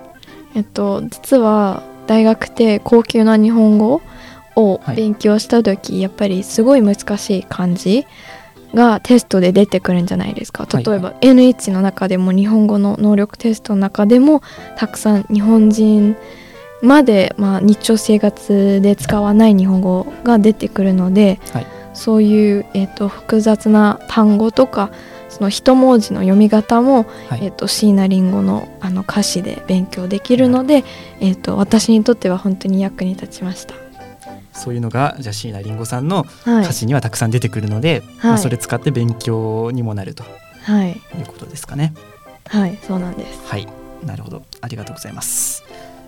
[0.55, 4.01] えっと実は大学で高級な日本語
[4.55, 4.95] をはい。
[4.95, 8.05] 勉強した時、やっぱりすごい難しい漢字
[8.75, 10.67] がテストで出てくるんじゃないですか。
[10.69, 14.41] はい例えば NH の中でも日本語の能力テストの中でも
[14.77, 16.15] たくさん日本人
[16.81, 21.67] まで、まあ、日常生活で使わない日本語が出てくるので、はい。
[21.93, 24.91] そういう、えっと複雑な単語とか
[25.29, 27.45] その一文字の読み方もはい。
[27.45, 30.83] えっと椎名林檎のあの歌詞で勉強できるので、
[31.21, 33.84] えっと私にとっては本当に役に立ちました。
[34.55, 40.23] そういうのがじゃあ椎名林檎さんのはい歌、詞にはたくさん出てくるので、まあ、はいそれ使って勉強にもなると
[40.63, 41.93] はい、いうことですかね。
[42.47, 43.39] はい、そうなんです。
[43.45, 43.67] はい、
[44.05, 45.63] なるほど、ありがとうございます。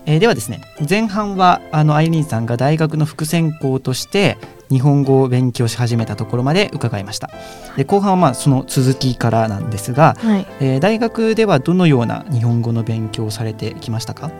[0.06, 4.38] えーではですね、前半はあのアイリーンさんが大学の副専攻として
[4.70, 7.30] 日本語を勉強し始めたところまで伺いました。
[7.76, 14.30] で後半はまあその続きからなんですが、はい、えー大学ではどのような日本語の勉強をされてきましたか？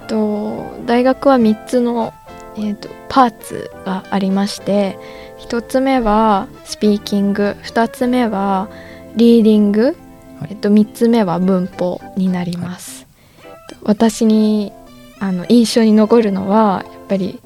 [0.00, 2.14] えっと大学は3つの、
[2.56, 4.98] えっとパーツがありまして
[5.40, 8.68] 1つ目はスピーキング2つ目は
[9.16, 9.96] リーディング、
[10.40, 13.06] はいえっと、3つ目は文法になります。
[13.44, 14.72] えっと私に
[15.20, 17.40] あの印象に残るのはやっぱり、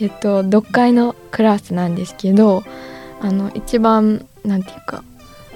[0.00, 2.62] えっと、読解のクラスなんですけど
[3.20, 5.02] あの一番なんていうか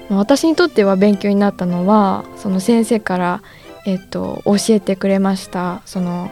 [0.09, 3.43] まあ私にとっては勉強になったのはその先生から、
[3.85, 6.31] えっと、教えてくれましたその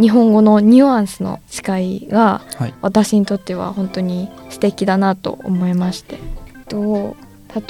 [0.00, 2.74] 日本語のニュアンスの違いがはい。
[2.82, 6.18] 私にとっては本当に素敵だなと思いまして。
[6.68, 7.16] と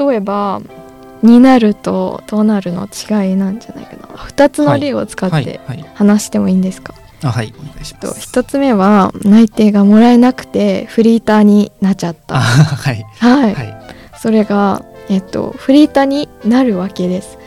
[0.08, 0.60] 例えば
[1.22, 4.14] 「になる」と「となる」の違いなんじゃないかな。
[4.14, 13.04] 2つの例を使ってはいはい話してもいいんですか、あはいお願いしまとす1つ目は内定がもらえなくてフリーターになっちゃっあたはい。
[13.18, 13.76] はい、はい。
[14.20, 17.38] それが、えっと、フリーターになるわけです。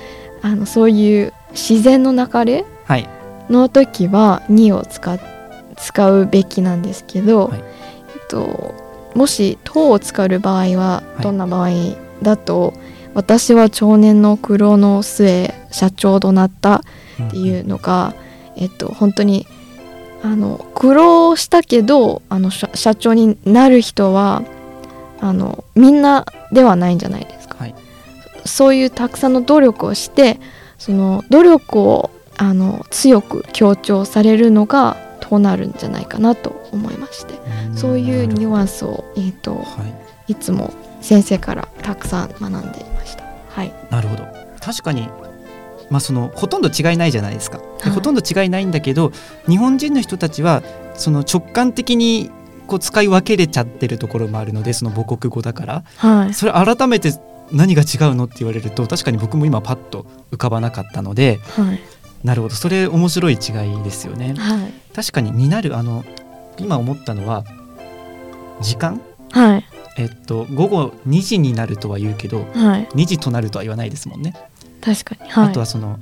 [0.41, 3.09] あのそういう自然の流れはい
[3.49, 5.19] の時は「に」を使っ
[5.77, 7.59] 使うべきなんですけど、はい。
[7.59, 7.62] え
[8.23, 8.75] っと、
[9.15, 11.23] もし「と」を使う場合ははい。
[11.23, 11.69] どんな場合
[12.21, 12.73] だと、
[13.13, 18.13] 私は長年の苦労の末社長となったっていうのが、
[18.55, 19.47] えっと、本当に
[20.23, 24.43] あの苦労したけどあの社社長になる人は
[25.21, 27.57] あのみんなではないんじゃないですか。
[27.59, 27.75] はい。
[28.45, 30.39] そういうたくさんの努力をして
[30.77, 32.09] その努力を
[32.41, 37.38] あの強く強調されるのがとなるんじゃないかなと思いまして。
[37.75, 39.63] そういうニュアンスを、えー、とは
[40.28, 40.32] い。
[40.32, 43.23] いつも先生からたくさん学んでいました。
[43.49, 44.25] はい、なるほど。
[44.62, 45.10] 確かに
[45.89, 47.91] まあそのほとんど違いないじゃないですか、ではい。
[47.91, 49.12] ほとんど違いないんだけど
[49.47, 52.32] 日本人の人たちはその直感的に
[52.67, 55.84] こう使い分けれちゃってるところもあるのでその母国語だから。
[55.97, 57.12] はい、それ改めて
[57.52, 61.80] 何が違うのって言われると確かに僕も今パッと浮かばなかったのではい、
[62.23, 62.55] なるほど。
[62.55, 63.36] それ面白い違
[63.79, 64.36] いですよね。
[64.38, 66.03] はい、確かにになるあの
[66.58, 67.45] 今思ったのは
[68.62, 69.01] 時間？
[69.32, 69.65] はい、
[69.97, 74.34] えっと午後2時になるとは言うけどはい、2時となるとは言わないですもんね。
[74.82, 75.99] 確かに、はい、あとはその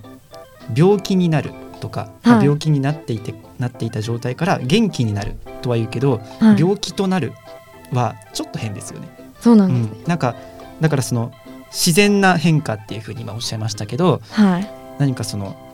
[0.75, 2.45] 病気になるとか、はい。
[2.45, 7.34] 病気になっていてなっていた状態から元気になるとは言うけど、はい、病気となる
[7.91, 9.08] はちょっと変ですよね。
[9.39, 10.03] そうなうんですね。
[10.06, 10.36] ん、なんか
[10.82, 11.32] だからその
[11.71, 15.66] 自然な変化っていうふうに今おっしゃいましたけどはい、何かその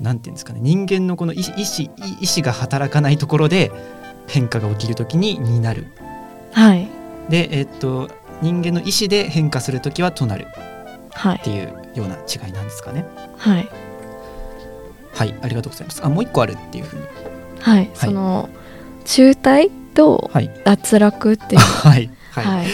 [0.00, 3.72] なんていうんですかね人間のこの意意志意志が働かないところで
[4.26, 5.86] 変化が起きるときにになる。
[6.52, 6.88] はい、
[7.28, 8.08] でえっと
[8.40, 10.46] 人間の意志で変化するときはとなる。
[11.12, 11.36] はい。
[11.38, 13.04] っ、ていうような違いなんですかね。
[13.36, 13.68] はい、
[15.12, 16.04] はいありがとうございます。
[16.04, 17.02] あもう一個あるっていうふうに。
[17.60, 18.48] はい、その
[19.04, 20.50] 中退とはい。
[20.64, 21.60] 脱落っていう。
[21.82, 22.66] はいはい、はい、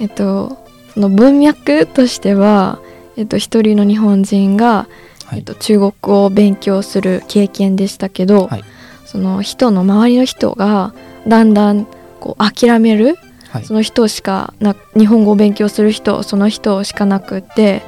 [0.00, 2.80] えっとその文脈としては、
[3.16, 8.64] えっと、一人の日本人が、はいえっと、中国語を勉強する経験でしたけど、はい。
[9.04, 10.92] その人の周りの人が
[11.28, 11.86] だんだん
[12.20, 13.16] こう諦める
[13.50, 13.64] はい。
[13.64, 17.82] その人しかな日本語を勉強する人その人しかなくって、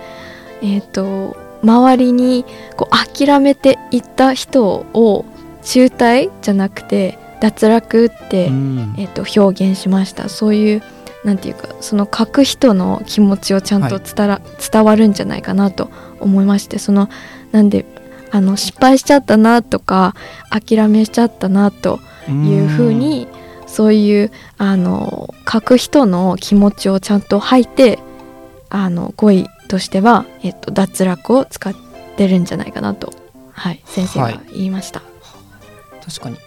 [0.63, 2.45] えっと周りに
[2.77, 5.25] こう諦めていった人を
[5.65, 8.95] 中退じゃなくて脱落って、うん。
[8.97, 10.29] えっと表現しました。
[10.29, 10.83] そういう
[11.25, 14.41] なんていうかその書く人の気持ちをちゃんと伝ら、
[14.73, 17.09] 伝わるんじゃないかなと思いましてその
[17.53, 17.85] なんで
[18.31, 20.15] あの失敗しちゃったなとか
[20.51, 23.27] 諦めしちゃったなというふうに
[23.67, 27.99] そういうあの書く人の気持ちをちゃんと吐いて
[28.71, 31.75] あの語彙としては、えっと、脱落を使っ
[32.17, 33.13] てるんじゃないかなと、
[33.53, 35.03] はい、先生が言いました。
[36.05, 36.39] 確かに。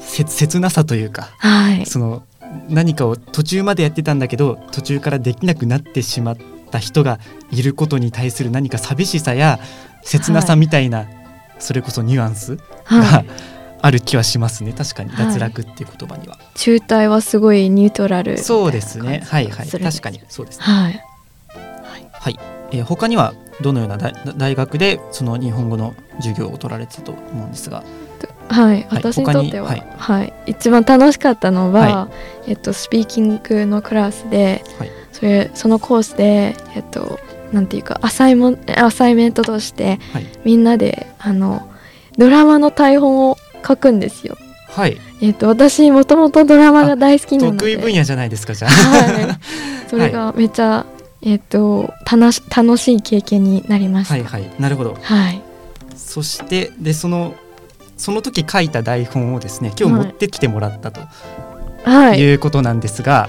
[0.00, 2.24] 切切なさというかはい、その
[2.68, 6.36] 何かを途中までやってたんだけど途中からできなくなってしまっ
[6.70, 7.18] た人が
[7.50, 9.58] いることに対する何か寂しさや
[10.02, 11.06] 切なさみたいな、
[11.58, 13.26] それこそニュアンスはがい、
[13.80, 14.72] ある気はしますね。
[14.72, 15.10] 確かに。
[15.10, 15.26] はい。
[15.26, 19.22] 脱落っていう言葉には、中退はすごいニュートラルそうですね。
[19.24, 19.68] はいはい。
[19.68, 20.20] 確かに。
[20.28, 20.64] そうですね。
[20.64, 21.02] はい。
[22.24, 22.38] はい、
[22.70, 27.84] えー他にはどのような大大学でその日本語の授業を取られてたと思うんですが
[28.48, 30.32] はい、私にとっては、他にはい。
[30.46, 32.08] 一番楽しかったのは、は
[32.46, 34.90] えっと、スピーキングのクラスで、はい。
[35.12, 37.18] それそのコースで、えっと、
[37.52, 40.26] なんていうかアサイモンアサイメントとして、はい。
[40.44, 41.68] みんなであの
[42.18, 44.36] ドラマの台本を書くんですよ。
[44.68, 44.98] はい。
[45.20, 47.58] えっと、私もともとドラマが大好きなので。
[47.58, 48.70] 得意分野じゃないですかじゃあ。
[48.70, 49.38] はい、
[49.88, 50.84] それがめっちゃ、
[51.22, 54.14] えっと楽し楽しい経験になりました。
[54.14, 54.50] はいはい。
[54.58, 54.98] なるほど。
[55.00, 55.40] はい。
[55.96, 57.34] そしてでその
[57.96, 61.00] その時書いた台本をですね今日持ってきてもらったと
[61.84, 62.20] はい。
[62.20, 63.28] いうことなんですが、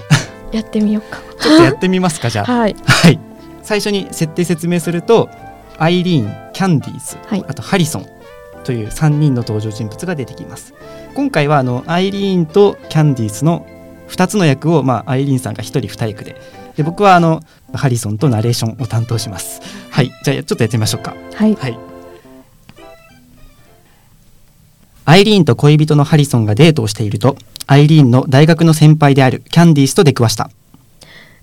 [0.50, 1.20] やってみようか。
[1.40, 2.50] ちょっとやってみますかじゃあ。
[2.50, 2.76] はい。
[2.86, 3.18] はい。
[3.62, 5.28] 最初に設定説明すると
[5.78, 7.44] アイリーンキャンディーズ、はい。
[7.46, 8.06] あとハリソン
[8.64, 10.72] という3人の登場人物が出てきます。
[11.14, 13.66] 今回はあのアイリーンとキャンディーズの
[14.08, 16.40] 2つの役を、まあ、アイリーンさんが1人2役で
[16.76, 17.42] で僕はあの
[17.74, 19.60] ハリソンとナレーションを担当します。
[19.90, 20.12] はい。
[20.22, 21.14] じゃあちょっとやってみましょうか。
[21.34, 21.54] はい。
[21.60, 21.78] はい。
[25.08, 27.36] アイリーンと恋人のハリソンがデートをしていると、
[27.68, 30.50] アイリーンの大学の先輩であるキャンディースと出くわした。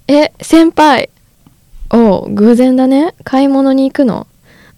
[0.07, 1.09] え先輩。
[1.89, 3.15] おう偶然だね。
[3.23, 4.27] 買い物に行くの。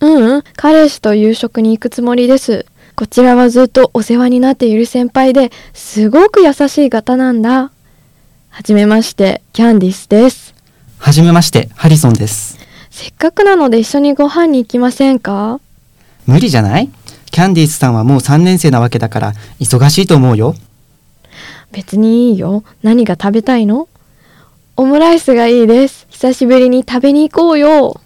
[0.02, 0.43] ううん。
[0.56, 2.67] 彼氏と夕食に行くつもりです。
[2.95, 7.71] こちらはずっとお世話になっている先輩ですごく優しい方なんだ。
[8.50, 10.54] はじめまして、キャンディスです。
[11.00, 12.58] はじめましてハリソンです。
[12.91, 15.60] せっかくなので一緒にご飯に行きませんか？
[16.26, 16.89] 無理じゃない？
[17.31, 20.55] キャンディースさんはもう3年生なわけだから忙しいと思うよ
[21.71, 22.63] 別にいいよ。
[22.83, 23.89] 何が食べたいの？
[24.77, 26.07] オムライスがいいです。
[26.09, 27.99] 久しぶりに食べに行こうよ。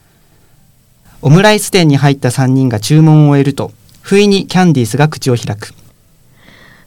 [1.22, 5.74] オムライス店に入った3人が注文を終えると不意にキャンディースが口を開く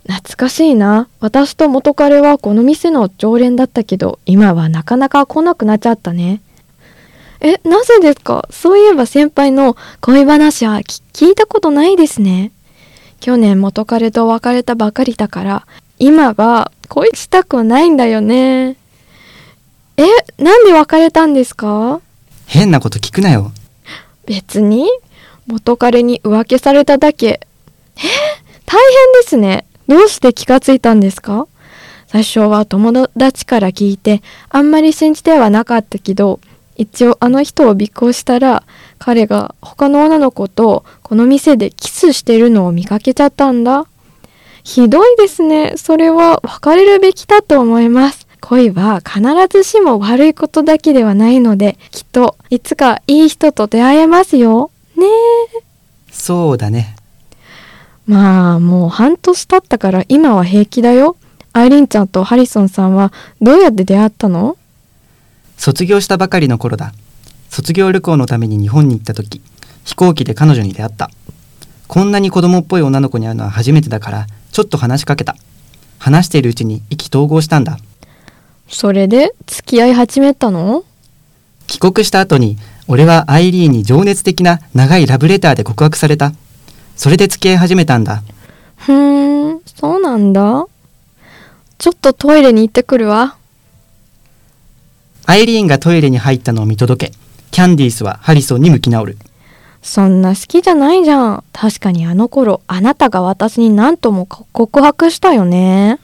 [0.08, 1.08] 懐かしいな。
[1.20, 6.40] 私と元彼はこの店の常連だったけど、今はなかなか来なくなっちゃったね。
[7.44, 8.48] え、なぜですか？
[8.50, 12.52] そういえば先輩の恋話はき聞いたことないですね。
[13.18, 15.66] 去年元彼と別れたばかりだから、
[15.98, 18.76] 今は恋したくないんだよね。
[19.96, 20.04] え、
[20.38, 22.00] なんで別れたんですか？
[22.46, 23.50] 変なこと聞くなよ
[24.24, 24.88] 別に
[25.46, 27.26] 元彼に浮気されただけ。
[27.26, 27.40] え
[28.66, 29.66] 大変ですね。
[29.88, 31.48] どうして気がついたんですか？
[32.06, 36.40] 最初は友達から聞いてあんまり信じてはなかったけど
[36.76, 38.64] 一応あの人を尾行したら
[38.98, 43.86] 彼が他の女の子とこの店でキスしてるのを見かけちゃったんだ。
[44.64, 45.74] ひどいですね。
[45.76, 48.28] それは別れるべきだと思います。
[48.40, 54.70] 恋は必ずしも悪いことだけではないので、きっといつかいい人と出会えますよ。
[54.96, 55.62] ねえ。
[56.10, 56.96] そうだね
[58.06, 61.16] まあ、もう半年経ったから今は平気だよ。
[61.52, 64.56] アイリンちゃんとハリソンさんはどうやって出会ったの？
[65.62, 66.92] 卒業したばかりの頃だ。
[67.48, 69.40] 卒業旅行のために日本に行った時
[69.84, 71.08] 飛行機で彼女に出会った。
[71.86, 75.36] こんなに子供っぽい女の子に会うのは初めてだからちょっと話しかけた。
[76.00, 77.78] 話しているうちに意気投合したんだ。
[78.66, 80.82] それで付き合い始めたの？
[81.68, 86.32] 帰国した後に俺はアイリーンに情熱的な長いラブレターで告白された。
[86.96, 88.24] それで付き合い始めたんだ。
[88.78, 90.66] ふーん、そうなんだ。
[91.78, 93.36] ちょっとトイレに行ってくるわ。
[95.24, 97.12] アイリーンがトイレに入ったのを見届け
[97.50, 99.18] キャンディースはハリソンに向き直る。
[99.82, 101.44] そんな好きじゃないじゃん。
[101.52, 105.98] 確かにあの頃、あなたが私に何とも告白したよね。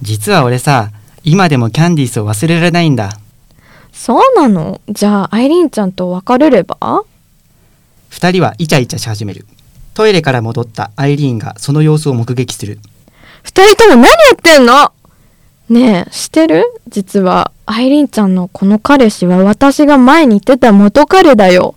[0.00, 0.90] 実は俺さ
[1.22, 3.18] 今でもキャンディースを忘れられないんだ。
[3.92, 4.80] そうなの？
[4.88, 7.04] じゃあ、アイリンちゃんと別れれば？
[8.08, 9.46] 二人はイチャイチャし始める。
[9.94, 12.80] トイレから戻ったアイリーンがその様子を目撃する。
[13.42, 14.92] 二人とも何やってんの？
[15.68, 16.64] ねえ、してる？
[16.88, 21.74] 実は、アイリンちゃんのこの彼氏は私が前に言ってた元彼だよ。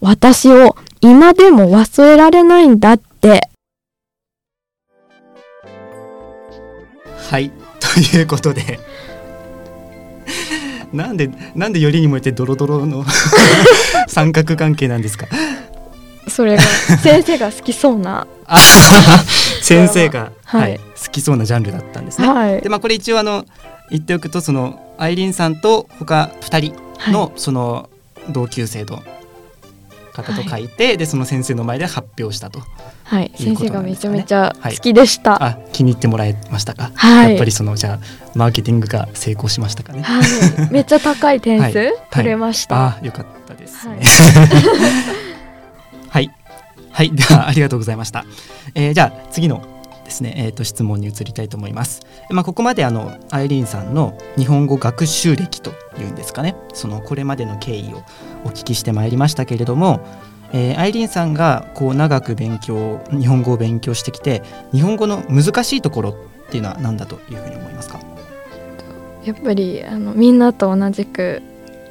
[0.00, 3.48] 私を今でも忘れられないんだって。
[7.30, 7.52] はい。
[7.78, 8.80] ということで。
[10.92, 13.04] なんでなんでよりにもよってドロドロの
[14.08, 15.26] 三角関係なんですか？
[16.28, 16.62] それが
[17.02, 18.26] 先生が好きそうな。
[18.46, 18.58] あ
[19.62, 20.70] 先生が、はい。
[20.72, 22.28] はい好きそうなジャンルだったんですね。
[22.28, 22.68] はいで。
[22.68, 23.46] まあこれ一応あの
[23.90, 26.74] 言っておくとそのアイリーンさんと他二人
[27.08, 27.88] のその
[28.28, 29.02] 同級生の
[30.12, 32.60] 方と書いて、でその先生の前で発表したと。
[33.04, 33.32] はい。
[33.36, 35.42] 先生がめちゃめちゃはい好きでした。
[35.42, 36.90] あ気に入ってもらえましたか？
[36.94, 37.98] はいやっぱりそのじゃあ
[38.34, 40.02] マーケティングが成功しましたかね？
[40.02, 40.24] はい。
[40.70, 42.98] めっちゃ高い点数、はい取れました。
[42.98, 44.00] あよかったですね。
[46.10, 46.30] はい はい、
[46.90, 48.24] はい、ではありがとうございました。
[48.74, 49.62] えーじゃあ次の
[50.08, 52.00] ですね、えー、と質問に移りたいと思います。
[52.30, 58.02] まあ、ここまであのアイリーンさんの日本語学習歴というんですかねそのこれまでの経緯を
[58.44, 60.00] お聞きしてまいりましたけれども、
[60.54, 64.42] えーアイリーンさんがこう長く勉強日本語を勉強してきて
[64.72, 66.14] 日本語の難しいところっ
[66.50, 68.00] ていうのは何だというふうに思いますか？
[69.24, 71.42] やっぱりあのみんなと同じく、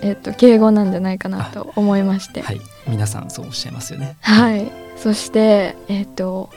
[0.02, 2.42] えっと敬語なんじゃないかなと思いまして。
[2.42, 4.16] はい皆さんそうおっしゃいますよね。
[4.22, 6.50] はい、そして、えっと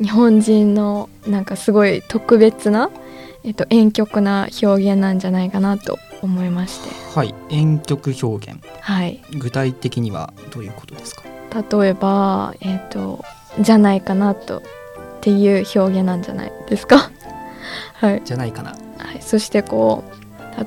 [0.00, 2.90] 日本人のなんかすごい特別な、
[3.44, 8.60] えっと婉曲な表現なんじゃないかなと思いまして、はい、婉曲表現。
[8.80, 11.22] はい、具体的にはどういうことですか？
[11.80, 13.24] 例えば、えっと
[13.60, 14.62] じゃないかなとっ
[15.20, 17.10] ていう表現なんじゃないですか？
[17.94, 18.70] はい、じゃないかな。
[18.98, 20.02] はい、そしてこ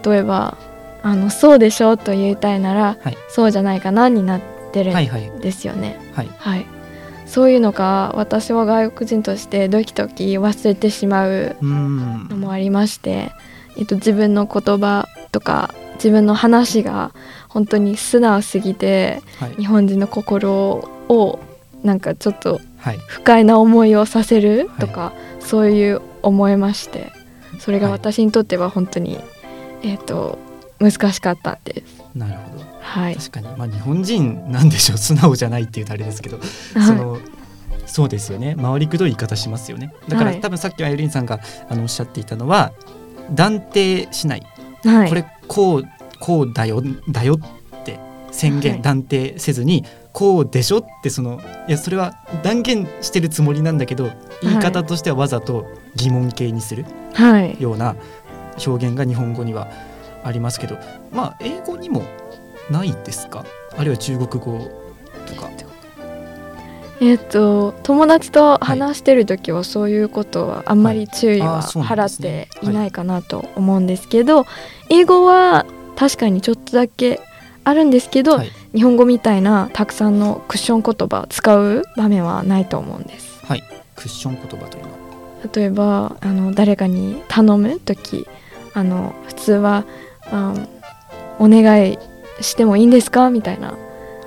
[0.04, 0.58] う例えば
[1.04, 3.18] あのそうでしょうと言いたいなら、はい。
[3.30, 5.28] そうじゃないかなになってるはいはい。
[5.30, 6.00] んですよね。
[6.14, 6.30] はい。
[6.38, 6.66] はい、
[7.28, 13.32] そういうのが私は外国人としてドキドキ忘れてしまうのもありまして、
[13.78, 17.12] えっと、自分の言葉とか自分の話が
[17.50, 19.52] 本当に素直すぎてはい。
[19.56, 21.40] 日本人の心を
[21.84, 22.98] なんかちょっとはい。
[23.08, 27.12] 不快な思いをさせるとか、そういう思いまして
[27.60, 27.98] それがはい。
[27.98, 29.20] 私にとっては本当に、
[29.84, 30.38] えっと
[30.80, 32.04] 難しかったんです。
[32.16, 33.48] なるほどはい、確かに。
[33.58, 34.98] まあ日本人なんでしょう。
[35.00, 36.40] 素直じゃないっていうとあれですけど、
[36.74, 36.96] そはい。
[36.96, 37.18] の
[37.86, 38.56] そうですよね。
[38.62, 39.94] 回りくどい言い方しますよね。
[40.08, 40.42] だから、はい。
[40.42, 42.72] 多分さっきアイリーンさんがあのおっしゃっていたのは
[43.32, 44.44] 断定しない、
[44.86, 45.10] はい。
[45.10, 45.84] これこう
[46.20, 48.00] こうだよだよって
[48.32, 48.82] 宣言、はい。
[48.82, 52.14] 断定せずにこうでしょってそのいやそれは
[52.44, 54.10] 断言してるつもりなんだけど
[54.42, 55.66] 言い方としてはわざと
[55.96, 57.56] 疑問形にするはい。
[57.60, 57.96] ような
[58.66, 59.68] 表現が日本語には
[60.24, 60.78] ありますけど。
[61.12, 62.04] まあ英語にも
[62.72, 63.46] ないですか？
[63.78, 64.60] あるいは中国語
[65.26, 65.50] とか。
[67.00, 74.48] えっと友達と話してる時はそういうことはあんまり注意は払っていないかなと思うんですけど、
[74.90, 77.22] 英語は確かにちょっとだけ
[77.64, 78.52] あるんですけど、はい。
[78.74, 83.46] 日本語みたいなたくさんのクッション言葉使う場面はないと思うんです。
[83.46, 83.64] はい。
[83.96, 84.98] クッション言葉というのは？
[85.54, 88.28] 例えばあの誰かに頼む時
[88.74, 89.86] あの普通は、
[90.34, 90.68] うん
[91.40, 92.00] お願い
[92.42, 93.74] してもいいんですか?」みたいな。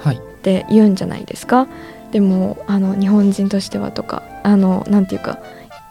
[0.00, 0.16] はい。
[0.16, 1.66] って言うんじゃないですか？
[2.12, 5.38] でもあの日本人としてはとかあのなんていうか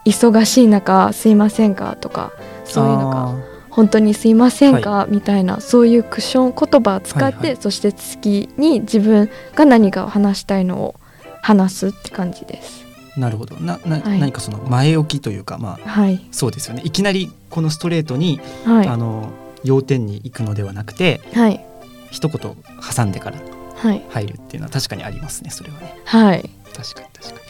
[0.04, 1.96] 忙しい中すいませんか？
[2.00, 2.32] とか
[2.64, 3.34] そういうのがあ
[3.70, 7.56] 本当にすいませんか、みたいなそういうクッション言葉を使って、はいはい。
[7.60, 10.96] そして次に自分が何かを話したいのを
[11.40, 12.84] 話すって感じです。
[13.16, 13.54] ーなるほど。
[13.56, 14.18] なな、はい。
[14.18, 16.82] 何かその前置きというかまあはい、そうですよね。
[16.84, 19.30] いきなりこのストレートに、はい、あの
[19.62, 21.64] 要点に行くのではなくてはい、
[22.10, 22.56] 一言
[22.96, 23.38] 挟んでから
[23.76, 25.98] はい、入るっていうのは確かにありますねそれはね。
[26.04, 26.50] はい。
[26.76, 27.40] 確かに確かに。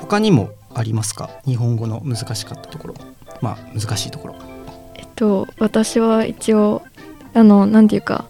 [0.00, 1.30] 他にもありますか？
[1.46, 2.94] 日本語の難しかったところ。
[3.40, 4.36] まあ難しいところ。
[4.96, 6.82] えっと私は一応
[7.34, 8.24] あのなんていうか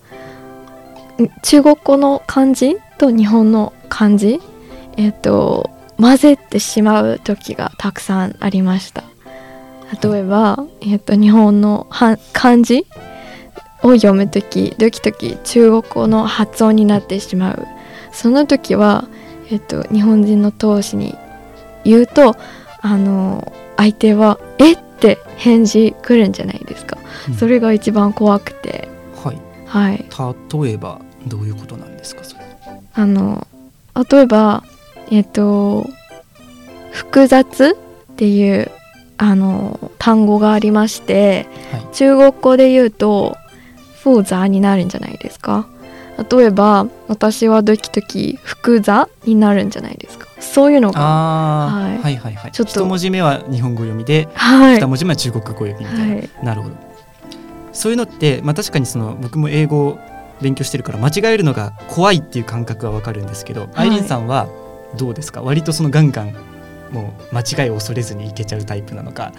[1.18, 4.40] ん中国語の漢字と日本の漢字
[4.98, 9.02] えっと混ぜてしまう時がたくさんありました。
[10.02, 12.86] 例えば、えっと日本のは漢字
[13.84, 17.66] を読む時ドキドキ中国語の発音になってしまう。
[18.12, 19.06] その時は、
[19.50, 21.14] えっと日本人の投資に
[21.84, 22.36] 言うと
[22.80, 26.96] あの相手は「えっ?」て返事来るんじゃないですか、
[27.28, 27.34] うん。
[27.34, 28.88] それが一番怖くて。
[29.22, 29.38] はい。
[29.66, 30.04] はい。
[30.64, 32.44] 例えばどういうことなんですかそれ？
[32.94, 33.46] あの
[34.10, 34.62] 例えば
[35.10, 35.86] えっ、と
[36.90, 37.76] 複雑
[38.12, 38.70] っていう
[39.18, 41.86] あの単語がありましてはい。
[41.92, 43.36] 中国語で言うと
[44.04, 45.66] 複雑になるんじゃないですか？
[46.30, 50.28] 例えば私はドキドキ複雑になるんじゃないですか？
[50.40, 51.98] そういうのがはい。
[51.98, 52.52] はいはいはい。
[52.52, 54.76] ちょっと一文字目は日本語読みではい。
[54.76, 56.30] 二文字目は中国語読みみたいな、はい。
[56.44, 56.76] なるほど。
[57.72, 59.98] そういうのって、まあ、確かにその僕も英語を
[60.40, 64.48] 勉強してるから間違えるのが怖いっていう感覚はわかるんですけど、アイリンさんは
[64.96, 65.42] どうですか？
[65.42, 66.34] 割とそのガンガン
[66.92, 69.32] もう間違いを恐れずにいけちゃうタイプなのか。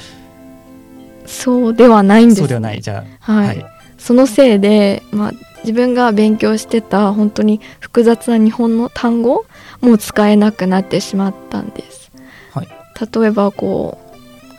[1.25, 2.39] そうではないんです。
[2.39, 2.81] そうではない。
[2.81, 3.65] じゃあはい、
[4.05, 5.31] そのせいで、まあ、
[5.61, 9.47] 自分が勉強してた本当に複雑な日本の単語
[9.81, 12.11] も使えなくなってしまったんです。
[12.53, 12.67] はい
[13.11, 13.97] 例えばこ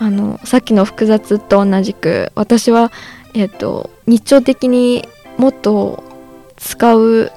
[0.01, 2.91] うあのさっきの複雑と同じく私は、
[3.35, 6.03] えっと日常的にもっと
[6.57, 7.31] 使う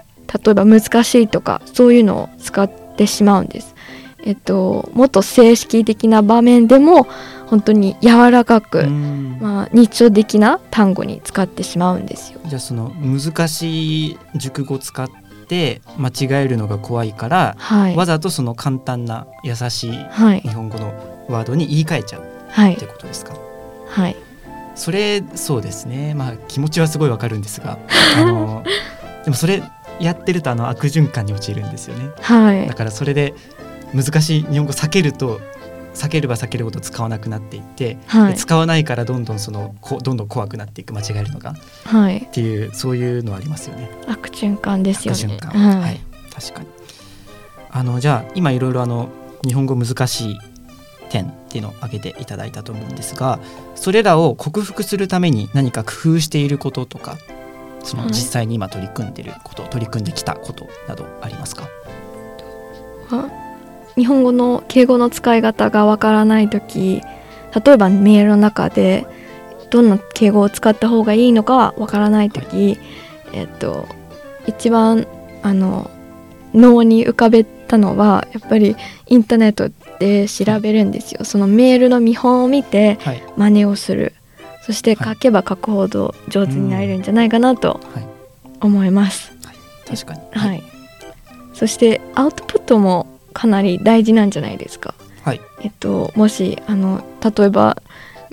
[0.44, 3.76] 例えば難しいとかそういうのを使ってしまうんです。
[4.24, 7.08] えっと、もっと正式的な場面でも
[7.50, 12.40] 本当に柔らかく、うんまあ、日常的な単語に使ってしまうんですよ。
[12.46, 15.10] じゃあその難しい熟語使っ
[15.48, 17.96] て間違えるのが怖いから、はい。
[17.96, 20.50] わざとその簡単な優しいはい日。
[20.50, 22.86] 本語のワードに言い換えちゃうはいって。
[22.86, 23.34] ことですか？
[23.88, 24.16] はい。
[24.76, 27.78] それそうですねまあ気持ちはすごいわかるんですが
[28.18, 28.64] あの
[29.26, 29.62] でもそれ
[30.00, 32.76] やってるとあの悪循環に陥るんですよねはいだ。
[32.76, 33.34] からそれで
[33.94, 35.42] 難しい日本語避けると
[35.94, 38.34] 避ければ避けるほど使わなくなっていって、はい。
[38.34, 42.28] で使わないからどんどんそのこどんどん怖くなっていく間違えるのがっはい。
[42.32, 43.90] ていうそういうのはありますよね。
[44.08, 45.24] 悪循環ですよね。
[45.24, 46.00] 悪循環ははいい。、
[46.34, 46.68] 確かに
[47.72, 49.10] あのじゃあ今いろいろあの
[49.46, 50.40] 日本語難しい
[51.10, 53.40] 点っていうのを挙げていただいたと思うんですが
[53.76, 57.18] それらを克服するために何か工夫していることとか
[57.84, 61.68] そのはい実際に今取り組んでること、取り組んできたことなどありますか？
[63.12, 63.28] あ
[63.96, 67.02] 日本語の敬語の使い方がわからないとき、
[67.66, 69.06] 例えばメールの中で
[69.70, 72.78] どんな敬語を使った方がいいのかわからないとき、
[73.34, 73.88] えっと
[74.48, 75.06] 一番
[75.44, 75.90] あの
[76.54, 78.76] 脳に浮かべたのはやっぱり
[79.08, 79.70] インターネット
[80.00, 81.26] で調べるんですよ。
[81.26, 84.14] そのメールの見本を見てはい真似をする。
[84.64, 88.08] そしてはい書けば書くほど上手になれるんじゃないかなとはい
[88.62, 89.32] 思います。
[89.88, 90.64] 確かにはい。
[91.54, 94.94] そしてアウトプットもかなり大事なんじゃないですか。
[95.24, 97.82] はいえっともしあの例えば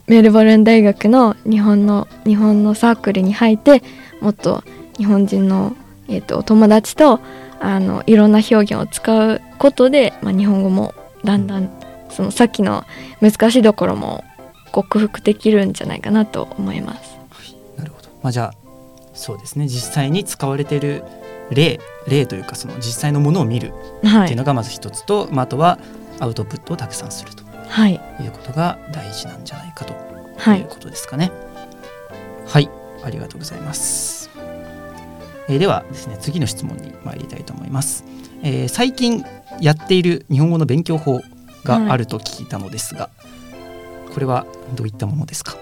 [0.09, 3.85] メルボルン大学の日本の日本のサークルに入って
[4.21, 4.65] もっと
[4.97, 5.77] 日本人の
[6.09, 7.21] えっと友達と
[7.61, 10.93] あのいろんな表現を使うことで、まあ、日本語も
[11.25, 11.71] だんだん
[12.11, 12.83] そのさっきの
[13.21, 14.25] 難しいところも
[14.73, 17.17] 克服できるんじゃないかなと思います。
[17.77, 18.09] なるほど。
[18.25, 18.55] まあじゃあ
[19.15, 21.05] そうですね実際に使われている
[21.51, 23.73] 例例というかその実際のものを見る
[24.03, 25.79] はい、っていうのがまず一つと、まあ、あとは
[26.21, 29.95] アウトプットをたくさんするとはい、いうことが大事なんじゃないかと
[30.39, 31.33] はいいうことですかね。
[32.47, 32.71] はい、
[33.03, 34.31] ありがとうございます。
[35.49, 38.05] えーではですね次の質問に参りたいと思います。
[38.43, 39.25] えー最近
[39.61, 41.21] やっている日本語の勉強法
[41.65, 43.11] があると聞いたのですが、
[44.13, 45.57] これはどういったものですか？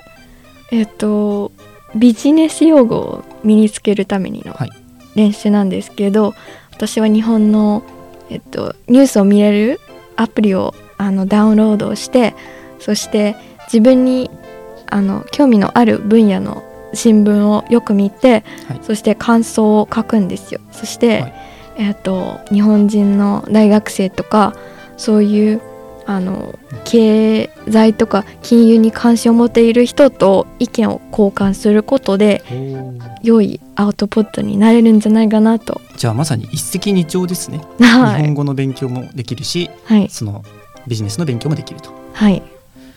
[0.70, 1.52] えっと
[1.94, 4.70] ビジネス用語を身につけるためにのはい
[5.14, 6.34] 練習なんですけど、
[6.72, 7.82] 私は日本の、
[8.30, 9.80] えっと、ニュースを見れる
[10.16, 12.34] アプリをあのダウンロードして
[12.78, 13.36] そして
[13.66, 14.30] 自分に
[14.86, 16.62] あの興味のある分野の
[16.92, 20.60] 新聞をよく見て、はいそして感想を書くんですよ。
[20.70, 21.34] そして、はい
[21.76, 24.54] えっと日本人の大学生とか
[24.96, 25.62] そういう
[26.06, 32.42] あの経済とか金融に関心を持っている人と意見を交換することで
[33.22, 35.80] 良いアウトプットになれるんじゃないかなと。
[35.96, 37.62] じゃあまさに一石二鳥ですね。
[37.80, 40.44] はい、日本語の勉強もできるし、はい、その
[40.86, 41.90] ビジネスの勉強もできると。
[42.12, 42.42] はい。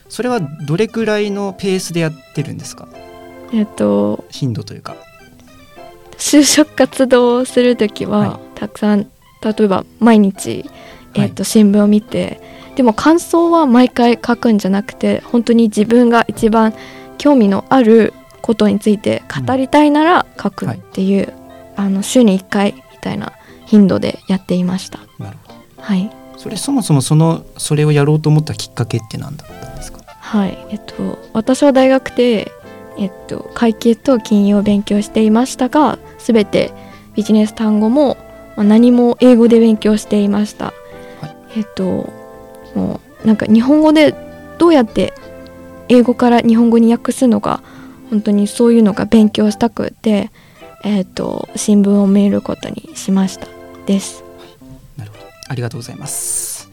[0.10, 2.88] それはどれくらいのペースでやってるんですか？
[3.54, 4.96] えっと頻度というか。
[6.18, 9.04] 就職活動をするときは、はいたくさん
[9.44, 10.66] 例えば毎日、
[11.14, 12.42] えっと新聞を見て、
[12.78, 16.76] でも感想は毎回書くんじゃなくて本当に自分が一番
[17.18, 18.14] 興味のある
[18.44, 21.34] ことについて語りたいなら書くっていう、
[21.76, 23.34] あの週に1回みたいな
[23.66, 25.00] 頻度でやっていました。
[25.18, 25.60] なるほど。
[25.82, 30.02] はい、それそもそもそのそれをやろうと思ったきっかけって何だったんですか？
[30.06, 32.52] はい、えっと私は大学で
[33.00, 36.72] えっと会計と金融を勉強していましたが、すべて
[37.16, 38.18] ビジネス単語も
[38.56, 40.74] まあ何も英語で勉強していました。
[41.56, 42.14] えっと
[42.78, 44.14] もうなんか日本語で
[44.60, 45.14] どうやって
[45.90, 47.64] 英語から日本語に訳すのか
[48.12, 50.30] 本当にそういうのが勉強したくて、
[50.84, 53.48] えっと新聞を見ることにしました
[53.88, 54.24] です。
[54.96, 55.24] なるほど。
[55.50, 56.70] ありがとうございます。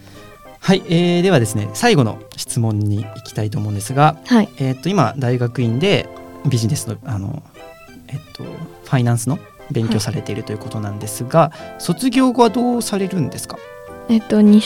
[0.60, 6.08] はい、えー、ではですね最後の質問に行きたいと思うんですが、はい、えーっと今大学院で
[6.46, 7.42] ビジネスのあの
[8.08, 9.38] えっとファイナンスの
[9.70, 13.56] 勉強されているということなんですが、卒業後はどうされるんですか？
[14.08, 14.60] えっと日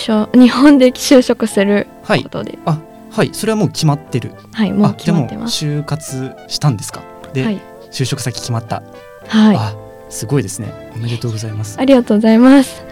[0.51, 2.81] 本で就職するはいことで、あ
[3.11, 4.33] はいそれはもう決まってる。
[4.53, 5.65] はい、もうあ決まってます。
[5.65, 7.03] でも就活したんですか？
[7.33, 7.61] で、はい、
[7.91, 8.83] 就職先決まった。
[9.27, 9.57] はい。
[9.57, 9.77] あ
[10.11, 10.93] すごいですね。
[10.95, 11.79] おめでとうございます。
[11.79, 12.83] ありがとうございます。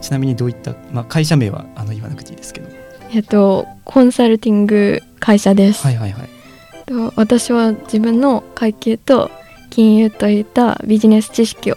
[0.00, 2.68] ちなみにどういったまあ会社名はあの言わなくていいですけど。
[3.12, 5.84] えっとコンサルティング会社です。
[5.84, 6.28] はいはいはい。
[6.86, 9.30] と私は自分の会計と
[9.70, 11.76] 金融といったビジネス知識を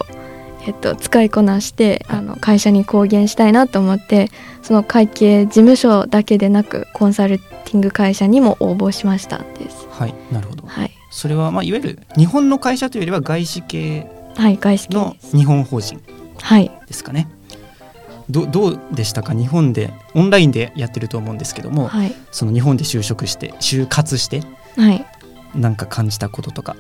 [0.66, 4.30] えっと使いこなしてあの会社に貢献したいなと思って
[4.62, 9.88] その会計事務所だけでなくコンサルティング会社にも応募しましたです。
[9.92, 10.68] はいなるほど。
[10.68, 14.08] はいそれはまあいわゆる日本の会社というよりは外資系
[14.38, 15.16] の。
[15.32, 16.02] 日本法人
[16.42, 17.30] はいですかね。
[18.30, 19.34] どどうでしたか？
[19.34, 24.42] 日本でオンラインでやってると思うんですけども、はいその日本で就職して就活して
[24.76, 25.06] はい。
[25.54, 26.76] なんか感じたこととか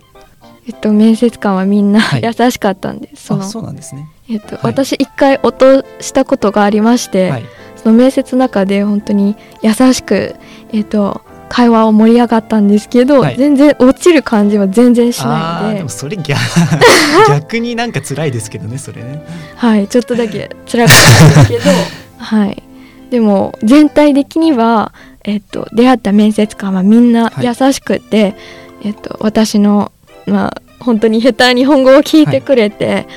[0.68, 3.28] えっと面接官はみんなはい優しかったんです。
[3.28, 4.07] そあのそうなんですね。
[4.30, 7.43] えっと、はい私一回落としたことがありまして、はい
[7.86, 10.36] その面接の中で本当に優しく、
[10.74, 16.39] えっと、会話を盛り上がったんですけど、はい全然落ちる感じは全然しあないでーでもそれ逆
[17.30, 19.24] 逆になんか辛いですけどねそれね。
[19.55, 20.95] はい、ちょっとだけ辛かっ
[21.32, 21.72] たんですけど、
[22.18, 22.63] はい、
[23.11, 24.91] でも全体的には、
[25.24, 28.36] えっと、出会った面接官はみんなはい優しくて、
[28.84, 29.91] えっと、私の、
[30.28, 33.08] まあ、本当に下手日本語を聞いてくれて、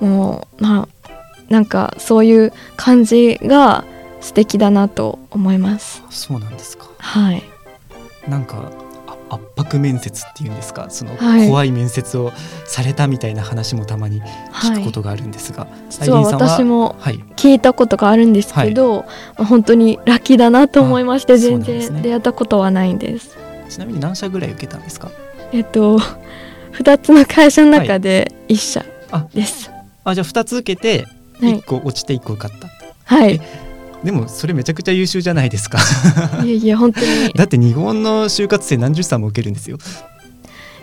[0.00, 1.10] もうまあ
[1.48, 3.84] なんかそういう感じが
[4.20, 6.02] 素敵だなと思います。
[6.10, 6.88] そうなんですか。
[6.98, 7.42] はい、
[8.28, 8.72] なんか
[9.06, 10.86] あ圧迫面接っていうんですか？
[10.88, 11.48] そのはい。
[11.48, 12.32] 怖い面接を
[12.64, 14.82] されたみたいな話もたまに聞はい。
[14.82, 17.18] くことがあるんですが、実はアイリーンさん私もはい。
[17.36, 19.04] 聞いたことがあるんですけど、
[19.36, 23.36] 本当にラッキーだなと思いまして全然出会ったことはないんです。
[23.68, 25.10] ちなみに何社ぐらい受けたんですか？
[25.52, 25.98] えっと
[26.74, 29.70] 2つの会社の中で1社あです。
[30.04, 31.06] あじゃあ2つ受けて
[31.40, 31.60] はい。
[31.60, 32.68] 1個落ちて1個受かった、
[33.04, 33.40] はい。
[34.02, 35.78] でもそれめちゃくちゃ優秀じゃないですか。
[36.44, 37.32] いやいや本当に。
[37.34, 39.78] だって日本の就活生何十社も受けるんですよ。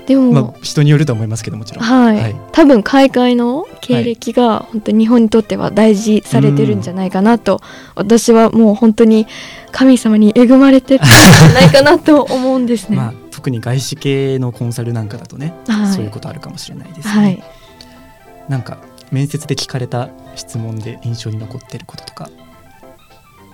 [0.07, 1.83] でも、まあ人によると思いますけどもちろん。
[1.83, 2.35] はい、はい。
[2.51, 7.61] 多分海外の経歴が本当に日本にとっては大事されてるんじゃないかなと、
[7.95, 9.27] 私はもう本当に
[9.71, 12.97] 神様に恵まれてるんじゃないかなと思うんですね。
[12.97, 15.93] まあ特に外資系のコンサルなんかだとね、はい。
[15.95, 17.43] そういうことあるかもしれないですね、はい。
[18.49, 18.77] なんか
[19.11, 22.29] 面接で聞かれた質問で印象に残ってることとか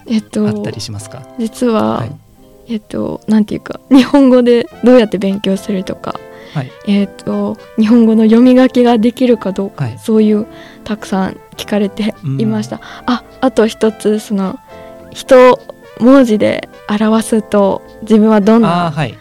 [0.07, 2.11] えっとあったりしますか、実は、はい。
[2.67, 6.19] えっとなんていうか日本語でどうやって勉強するとか
[6.53, 6.71] はい。
[6.87, 9.99] えっと日本語の読み書きができるかどうか、はい。
[9.99, 10.47] そういう
[10.83, 12.41] たくさん聞かれてうん。
[12.41, 14.59] いました、ああと一つその
[15.11, 15.59] 人
[15.99, 19.17] 文字で表すと自分はどんなはい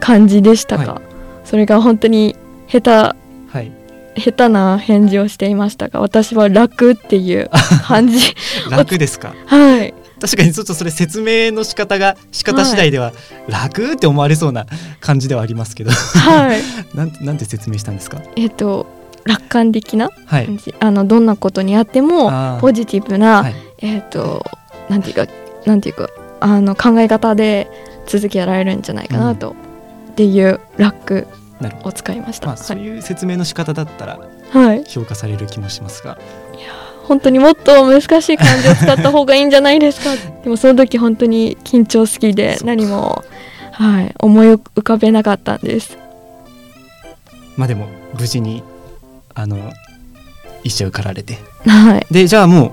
[0.00, 1.02] 感じでしたか、は
[1.44, 2.36] それが本当に
[2.68, 3.14] 下手は
[3.60, 3.70] い。
[4.16, 7.48] 下手な返事をしていましたが私は楽っていう
[7.84, 8.18] 感じ。
[8.70, 9.34] 楽ですか？
[9.46, 9.94] はい。
[10.20, 13.12] 確かにちょっとそれ説明の仕方が仕方次第では
[13.48, 14.66] 楽って思われそうな
[15.00, 15.90] 感じではありますけど。
[15.92, 16.60] はい。
[16.94, 18.18] なんなんて説明したんですか？
[18.36, 18.86] えっと
[19.24, 20.46] 楽観的なはい。
[20.46, 20.74] 感じ。
[20.80, 23.54] あのどんなことにあってもポジティブな、はい。
[23.78, 24.44] えっ、と
[24.88, 25.26] なんていうか
[25.66, 26.08] なんていうか
[26.40, 27.70] あの考え方で
[28.06, 29.54] 続けられるんじゃないかなと、
[30.20, 31.26] っていうラック
[31.82, 32.48] を使いました。
[32.48, 36.18] まあそうはい、いう説明の仕方だったらはい、評価される気もしますが。
[37.04, 40.10] 本当にもっと難しい漢字を使った方がいいんじゃないですか。
[40.44, 43.24] でもその時本当に緊張すぎで何も
[43.72, 45.96] はい思い浮かべなかったんです。
[47.56, 48.62] まあでも無事に
[49.34, 49.56] あの
[50.62, 51.38] 一社受かられて。
[51.66, 52.06] はい。
[52.10, 52.72] でじゃあも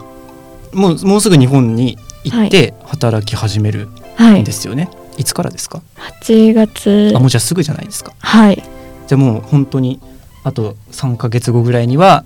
[0.74, 3.88] うもうもうすぐ日本に行って働き始める
[4.18, 4.52] はいんで。
[4.52, 5.82] すよね、い、つからですか
[6.22, 7.13] ？8月。
[7.15, 8.13] あもうじゃあすぐじゃないですか。
[8.20, 8.63] はい。
[9.07, 9.99] じゃあもう本当に
[10.43, 12.26] あと3ヶ月後ぐらいには、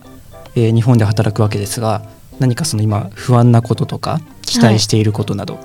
[0.55, 2.03] えー日本で働くわけですが
[2.39, 5.59] 何かその今不安なこととか期待していることなど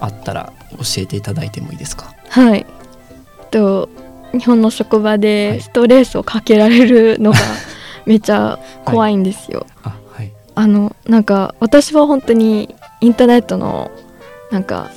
[0.00, 2.66] あったら教えていただいてもいいですか、はい。
[3.50, 3.88] と
[4.32, 5.20] 日本の職場はい。
[5.20, 7.38] でストレスをかけられるのが
[8.06, 9.66] めっちゃ怖いんですよ。
[9.84, 10.32] あはい。
[10.54, 13.90] あのなんか私は本当にインターネットの
[14.50, 14.90] なんか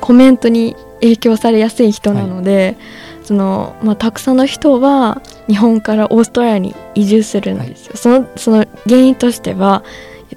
[0.00, 2.76] コメントに影響されやすい人なので、
[3.22, 7.96] そのまあ、たくさんの人は日本からオーストラリアに移住するんですよ。
[7.96, 9.82] そのその原因としては、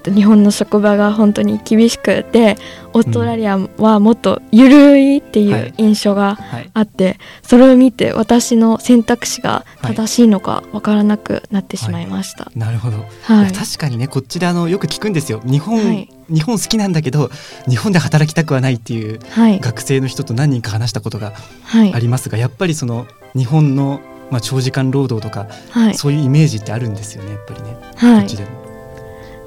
[0.10, 2.58] と、日本の職場が本当に厳しくて
[2.94, 5.68] オーストラリアはもっと緩いっていはい。
[5.70, 6.70] う印象がはい。
[6.74, 12.52] あって、それを見て私の選択肢が正しいのかわからなくなってしまいました。
[12.56, 15.42] なるほど、確かにねこっちであのよく聞くんですよ。
[15.46, 16.10] 日本、はい。
[16.30, 17.30] 日本好きなんだけど
[17.70, 19.60] 日本で働きたくはないっていうはい。
[19.60, 21.34] 学生の人と何人か話したことが
[21.64, 21.94] はい。
[21.94, 25.96] ありますがやっぱりその日本の、まあ、長時間労働とか、はい。
[25.96, 28.20] そういうイメージってあるんですよねやっぱりね、はい。
[28.22, 28.67] こっちでも。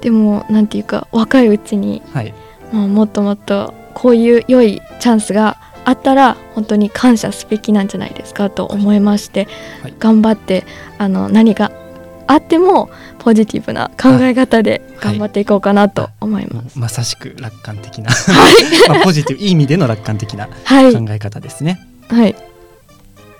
[0.01, 2.33] でもなんていうか若いうちにはい、
[2.71, 9.47] もうもっともっとこういう良いチャンスがあったら本当に感謝すべきなんじゃないですかと思いまして、
[9.81, 9.93] はい。
[9.99, 10.65] 頑張って
[10.97, 11.71] あの何が
[12.27, 12.89] あっても
[13.19, 16.63] ポジティブな考え方で頑張っていこうかなと思います。
[16.63, 18.09] もうまさしく楽観的な、
[18.87, 21.79] まあ、ポジティブいい意味での楽観的なはい、考え方ですね。
[22.07, 22.35] はい、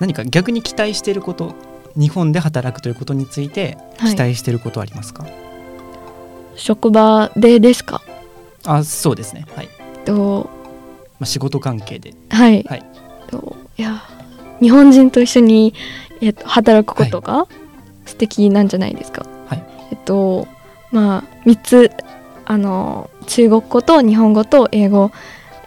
[0.00, 1.54] 何か逆に期待していること
[1.96, 4.14] 日本で働くということについてはい。
[4.14, 5.24] 期待していることはありますか、
[6.56, 8.02] 職場でですか？
[8.64, 9.46] あそうですね。
[9.56, 9.68] はい、
[10.04, 10.48] と
[11.18, 12.14] まあ、仕事関係で。
[12.30, 12.84] はい、はい。
[13.28, 14.02] といや
[14.60, 15.74] 日本人と一緒に、
[16.20, 17.46] えっと、働くことが
[18.06, 19.26] 素敵なんじゃないですか？
[19.46, 19.64] はい。
[19.90, 20.46] えっと
[20.90, 21.90] まあ3つ
[22.44, 25.10] あの中国語と日本語と英語、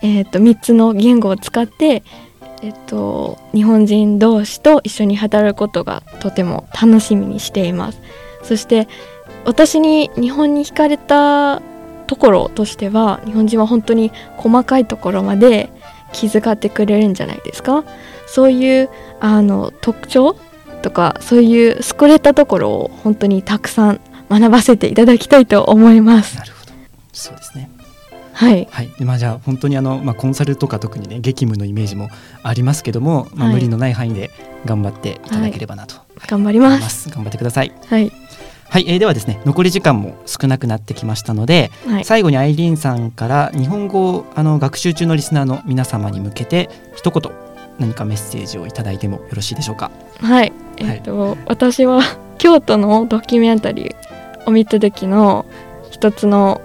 [0.01, 2.03] えっと3つの言語を使って、
[2.61, 8.01] えっと、日本人同士と一緒に働くことがとても楽しみにしています。
[8.43, 8.87] そして
[9.45, 11.61] 私に日本に惹かれた
[12.07, 15.69] ところとしては日本人は本当に細かいところまで
[16.13, 17.83] 気遣ってくれるんじゃないですか？
[18.27, 18.89] そういう
[19.19, 20.35] あの特徴
[20.81, 26.37] とかそういう優れたところを本当にたくさん学ばせていただきたいと思います。
[26.37, 26.71] なるほど。
[27.13, 27.69] そうですね。
[28.33, 28.67] はい。
[28.69, 28.89] はい。
[28.99, 32.09] でまあじゃあ本当にあの、まあ、コンサルとか特にね激務のイメージも
[32.43, 33.53] ありますけども、まあ、はい。
[33.55, 34.29] 無理のない範囲で
[34.65, 35.95] 頑張っていただければなと。
[36.27, 37.71] 頑張り思いまますす、頑張ってください。
[37.87, 38.11] はい
[38.75, 42.03] はい、えーではですね残り時間も少なくなってきましたので、はい。
[42.03, 47.31] 最後にアイリーンさんから日本語をあの学習中のリスナーの皆様に向けて一言
[47.79, 49.91] 何かメッセージをいただいてもよろしいでしょうか？
[50.19, 50.51] はい。
[50.75, 52.01] えっと、私は
[52.37, 53.95] 京都のドキュメンタリー
[54.45, 55.45] を見た時の
[55.89, 56.59] 一つの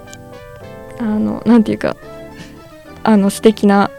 [0.99, 1.95] あのなんていうか
[3.05, 3.89] あの素敵な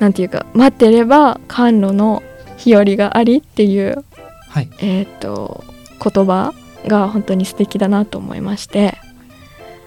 [0.00, 2.24] なんていうか待ってれば甘露の
[2.56, 4.04] 日和がありっていう
[4.48, 4.68] はい。
[4.80, 5.62] えっ、と
[6.02, 6.52] 言葉
[6.86, 8.96] が本当に素敵だなと思いまして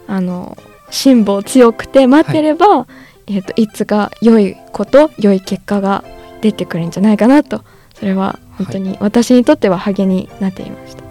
[0.07, 0.57] あの
[0.91, 2.87] 辛抱強くて待ってれば、
[3.27, 6.03] い、えー、といつか良いこと良い結果が
[6.41, 7.63] 出てくるんじゃないかなと
[7.95, 11.03] それは本当に私にとっては励みになっていました。
[11.03, 11.09] ま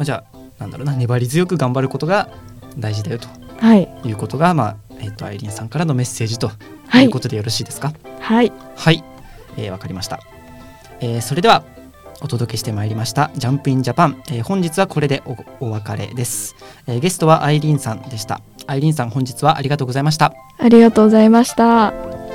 [0.00, 2.28] あ、じゃあなんだろうな粘り強く頑張ることが
[2.78, 3.28] 大事だよと。
[3.58, 6.50] はい、いうことが、まあえっとアイリーンさんからのメッセージと
[6.88, 7.04] はい。
[7.04, 7.92] いうことでよろしいですか？
[8.20, 9.02] はい、はい、
[9.56, 10.20] えーわかりました、
[11.00, 11.64] えーそれでは
[12.22, 15.22] お届けしてまいりましたジャンプインジャパン、えー本日はこれで
[15.60, 16.54] おお別れです、
[16.86, 18.40] えーゲストはアイリーンさんでした。
[18.66, 20.32] アイリーンさん本日はありがとうございました。
[20.58, 22.25] ありがとうございました。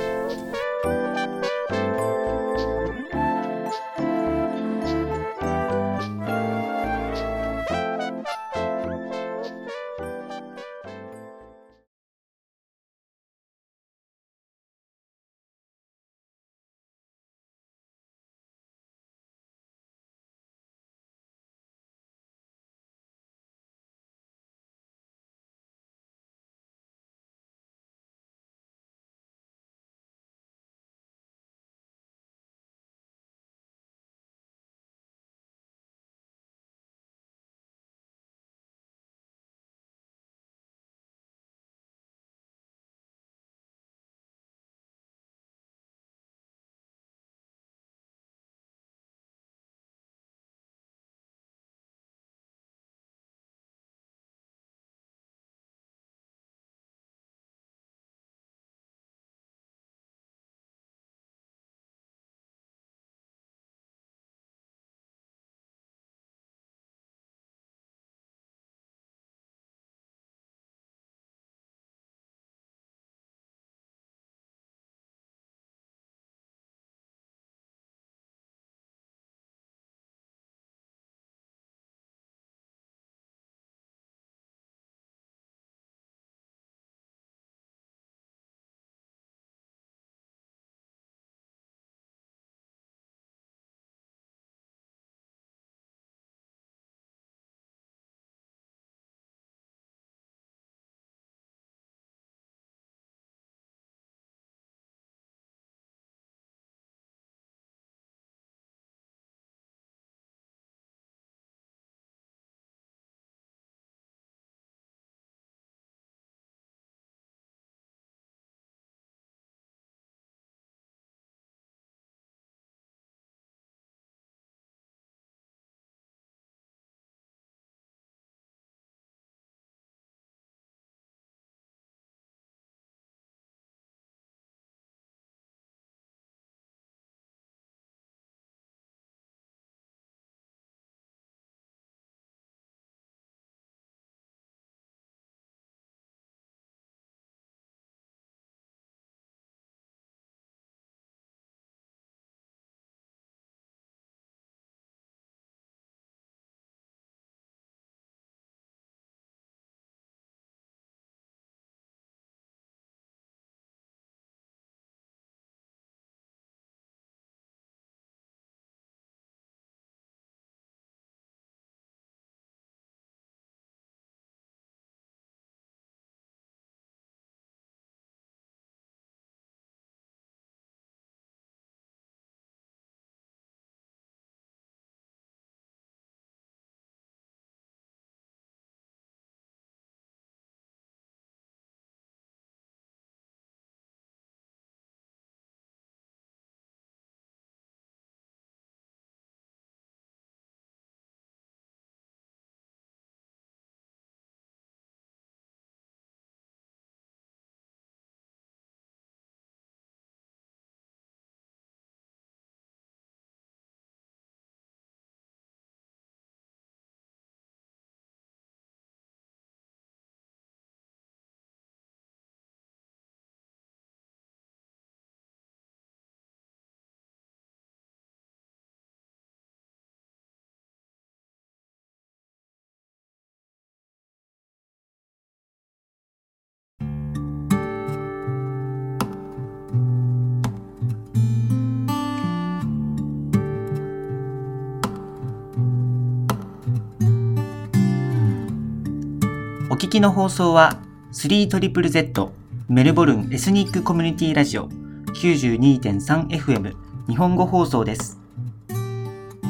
[249.82, 250.78] 聞きの放送は
[251.12, 252.30] 3ZZZ
[252.68, 254.68] メルボルンエスニックコミュニティラジオ
[255.08, 256.72] 92.3FM
[257.08, 258.20] 日本語放送です。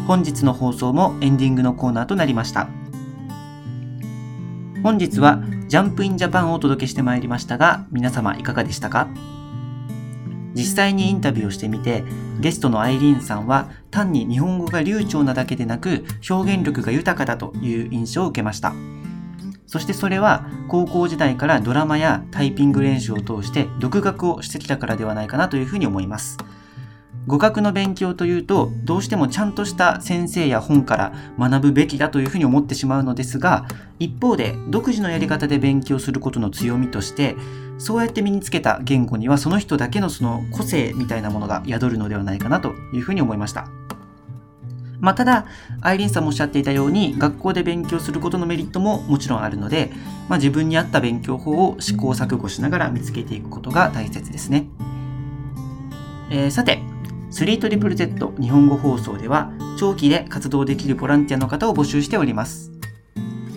[0.07, 2.71] 本日の放送もエンディングのコーナーとなりました。
[4.83, 9.09] 本日はジャンプインジャパンをお届けしてまいりましたが皆様いかがでしたか？
[10.55, 12.05] 実際にインタビューをしてみて
[12.41, 18.73] ゲストのアイリーンさんは単に日本語が流暢なだけでなく表現力が豊かだという印象を受けました。
[19.73, 26.37] そしてそれは高校時代からドラマやタイピング練習を通して独学をしてきたからではないかなというふうに思います
[27.27, 33.67] 語学の勉強というとどうしてもちゃんとした先生や本から学ぶべきだというふうに思ってしまうのですが
[33.99, 37.35] 一方で独自のやり方で勉強することの強みとして
[37.79, 43.82] そうやって身につけた言語にはその人だけのその個性みたいなものが宿るのではないかなというふうに思いました。
[45.03, 45.47] まあ、ただ、
[45.81, 49.91] アイリンさんもおっしゃっていたように、学校で勉強することのメリットももちろんあるので、
[50.29, 54.69] まあ、自分に合った勉強法を試行錯誤しながら見つけていくことが大切ですね。
[56.31, 56.79] えー、さて、
[57.33, 62.71] 3ZZZ 日本語放送では、長期で活動できるボランティアの方を募集しております。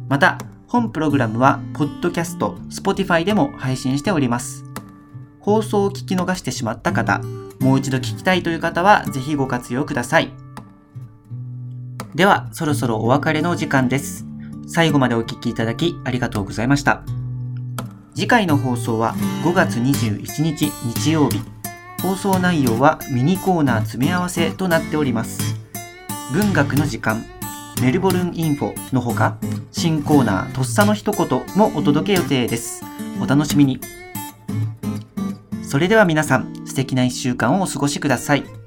[0.09, 0.39] また、
[0.73, 4.65] 本プログラムは、ポッドキャスト、Spotify でも配信しております。
[5.39, 7.21] 放送を聞き逃してしまった方、
[7.61, 10.33] もう一度聞きたいという方は、ぜひご活用ください。
[12.15, 14.25] では、そろそろお別れの時間です。
[14.67, 17.03] 最後までお聴きいただきありがとうございました。
[18.15, 19.15] 次回の放送は
[19.45, 21.43] 5月21日日曜日。
[22.01, 25.55] 放送内容はミニコーナー詰め合わせとなっております。
[26.33, 27.27] 文学の時間、
[27.81, 29.39] メルボルンインフォのほか、
[29.73, 32.85] 新コーナーとっさの一言もお届け予定です。
[33.21, 33.81] お楽しみに。
[35.63, 38.62] それでは皆さん、素敵な1週間をお過ごしください。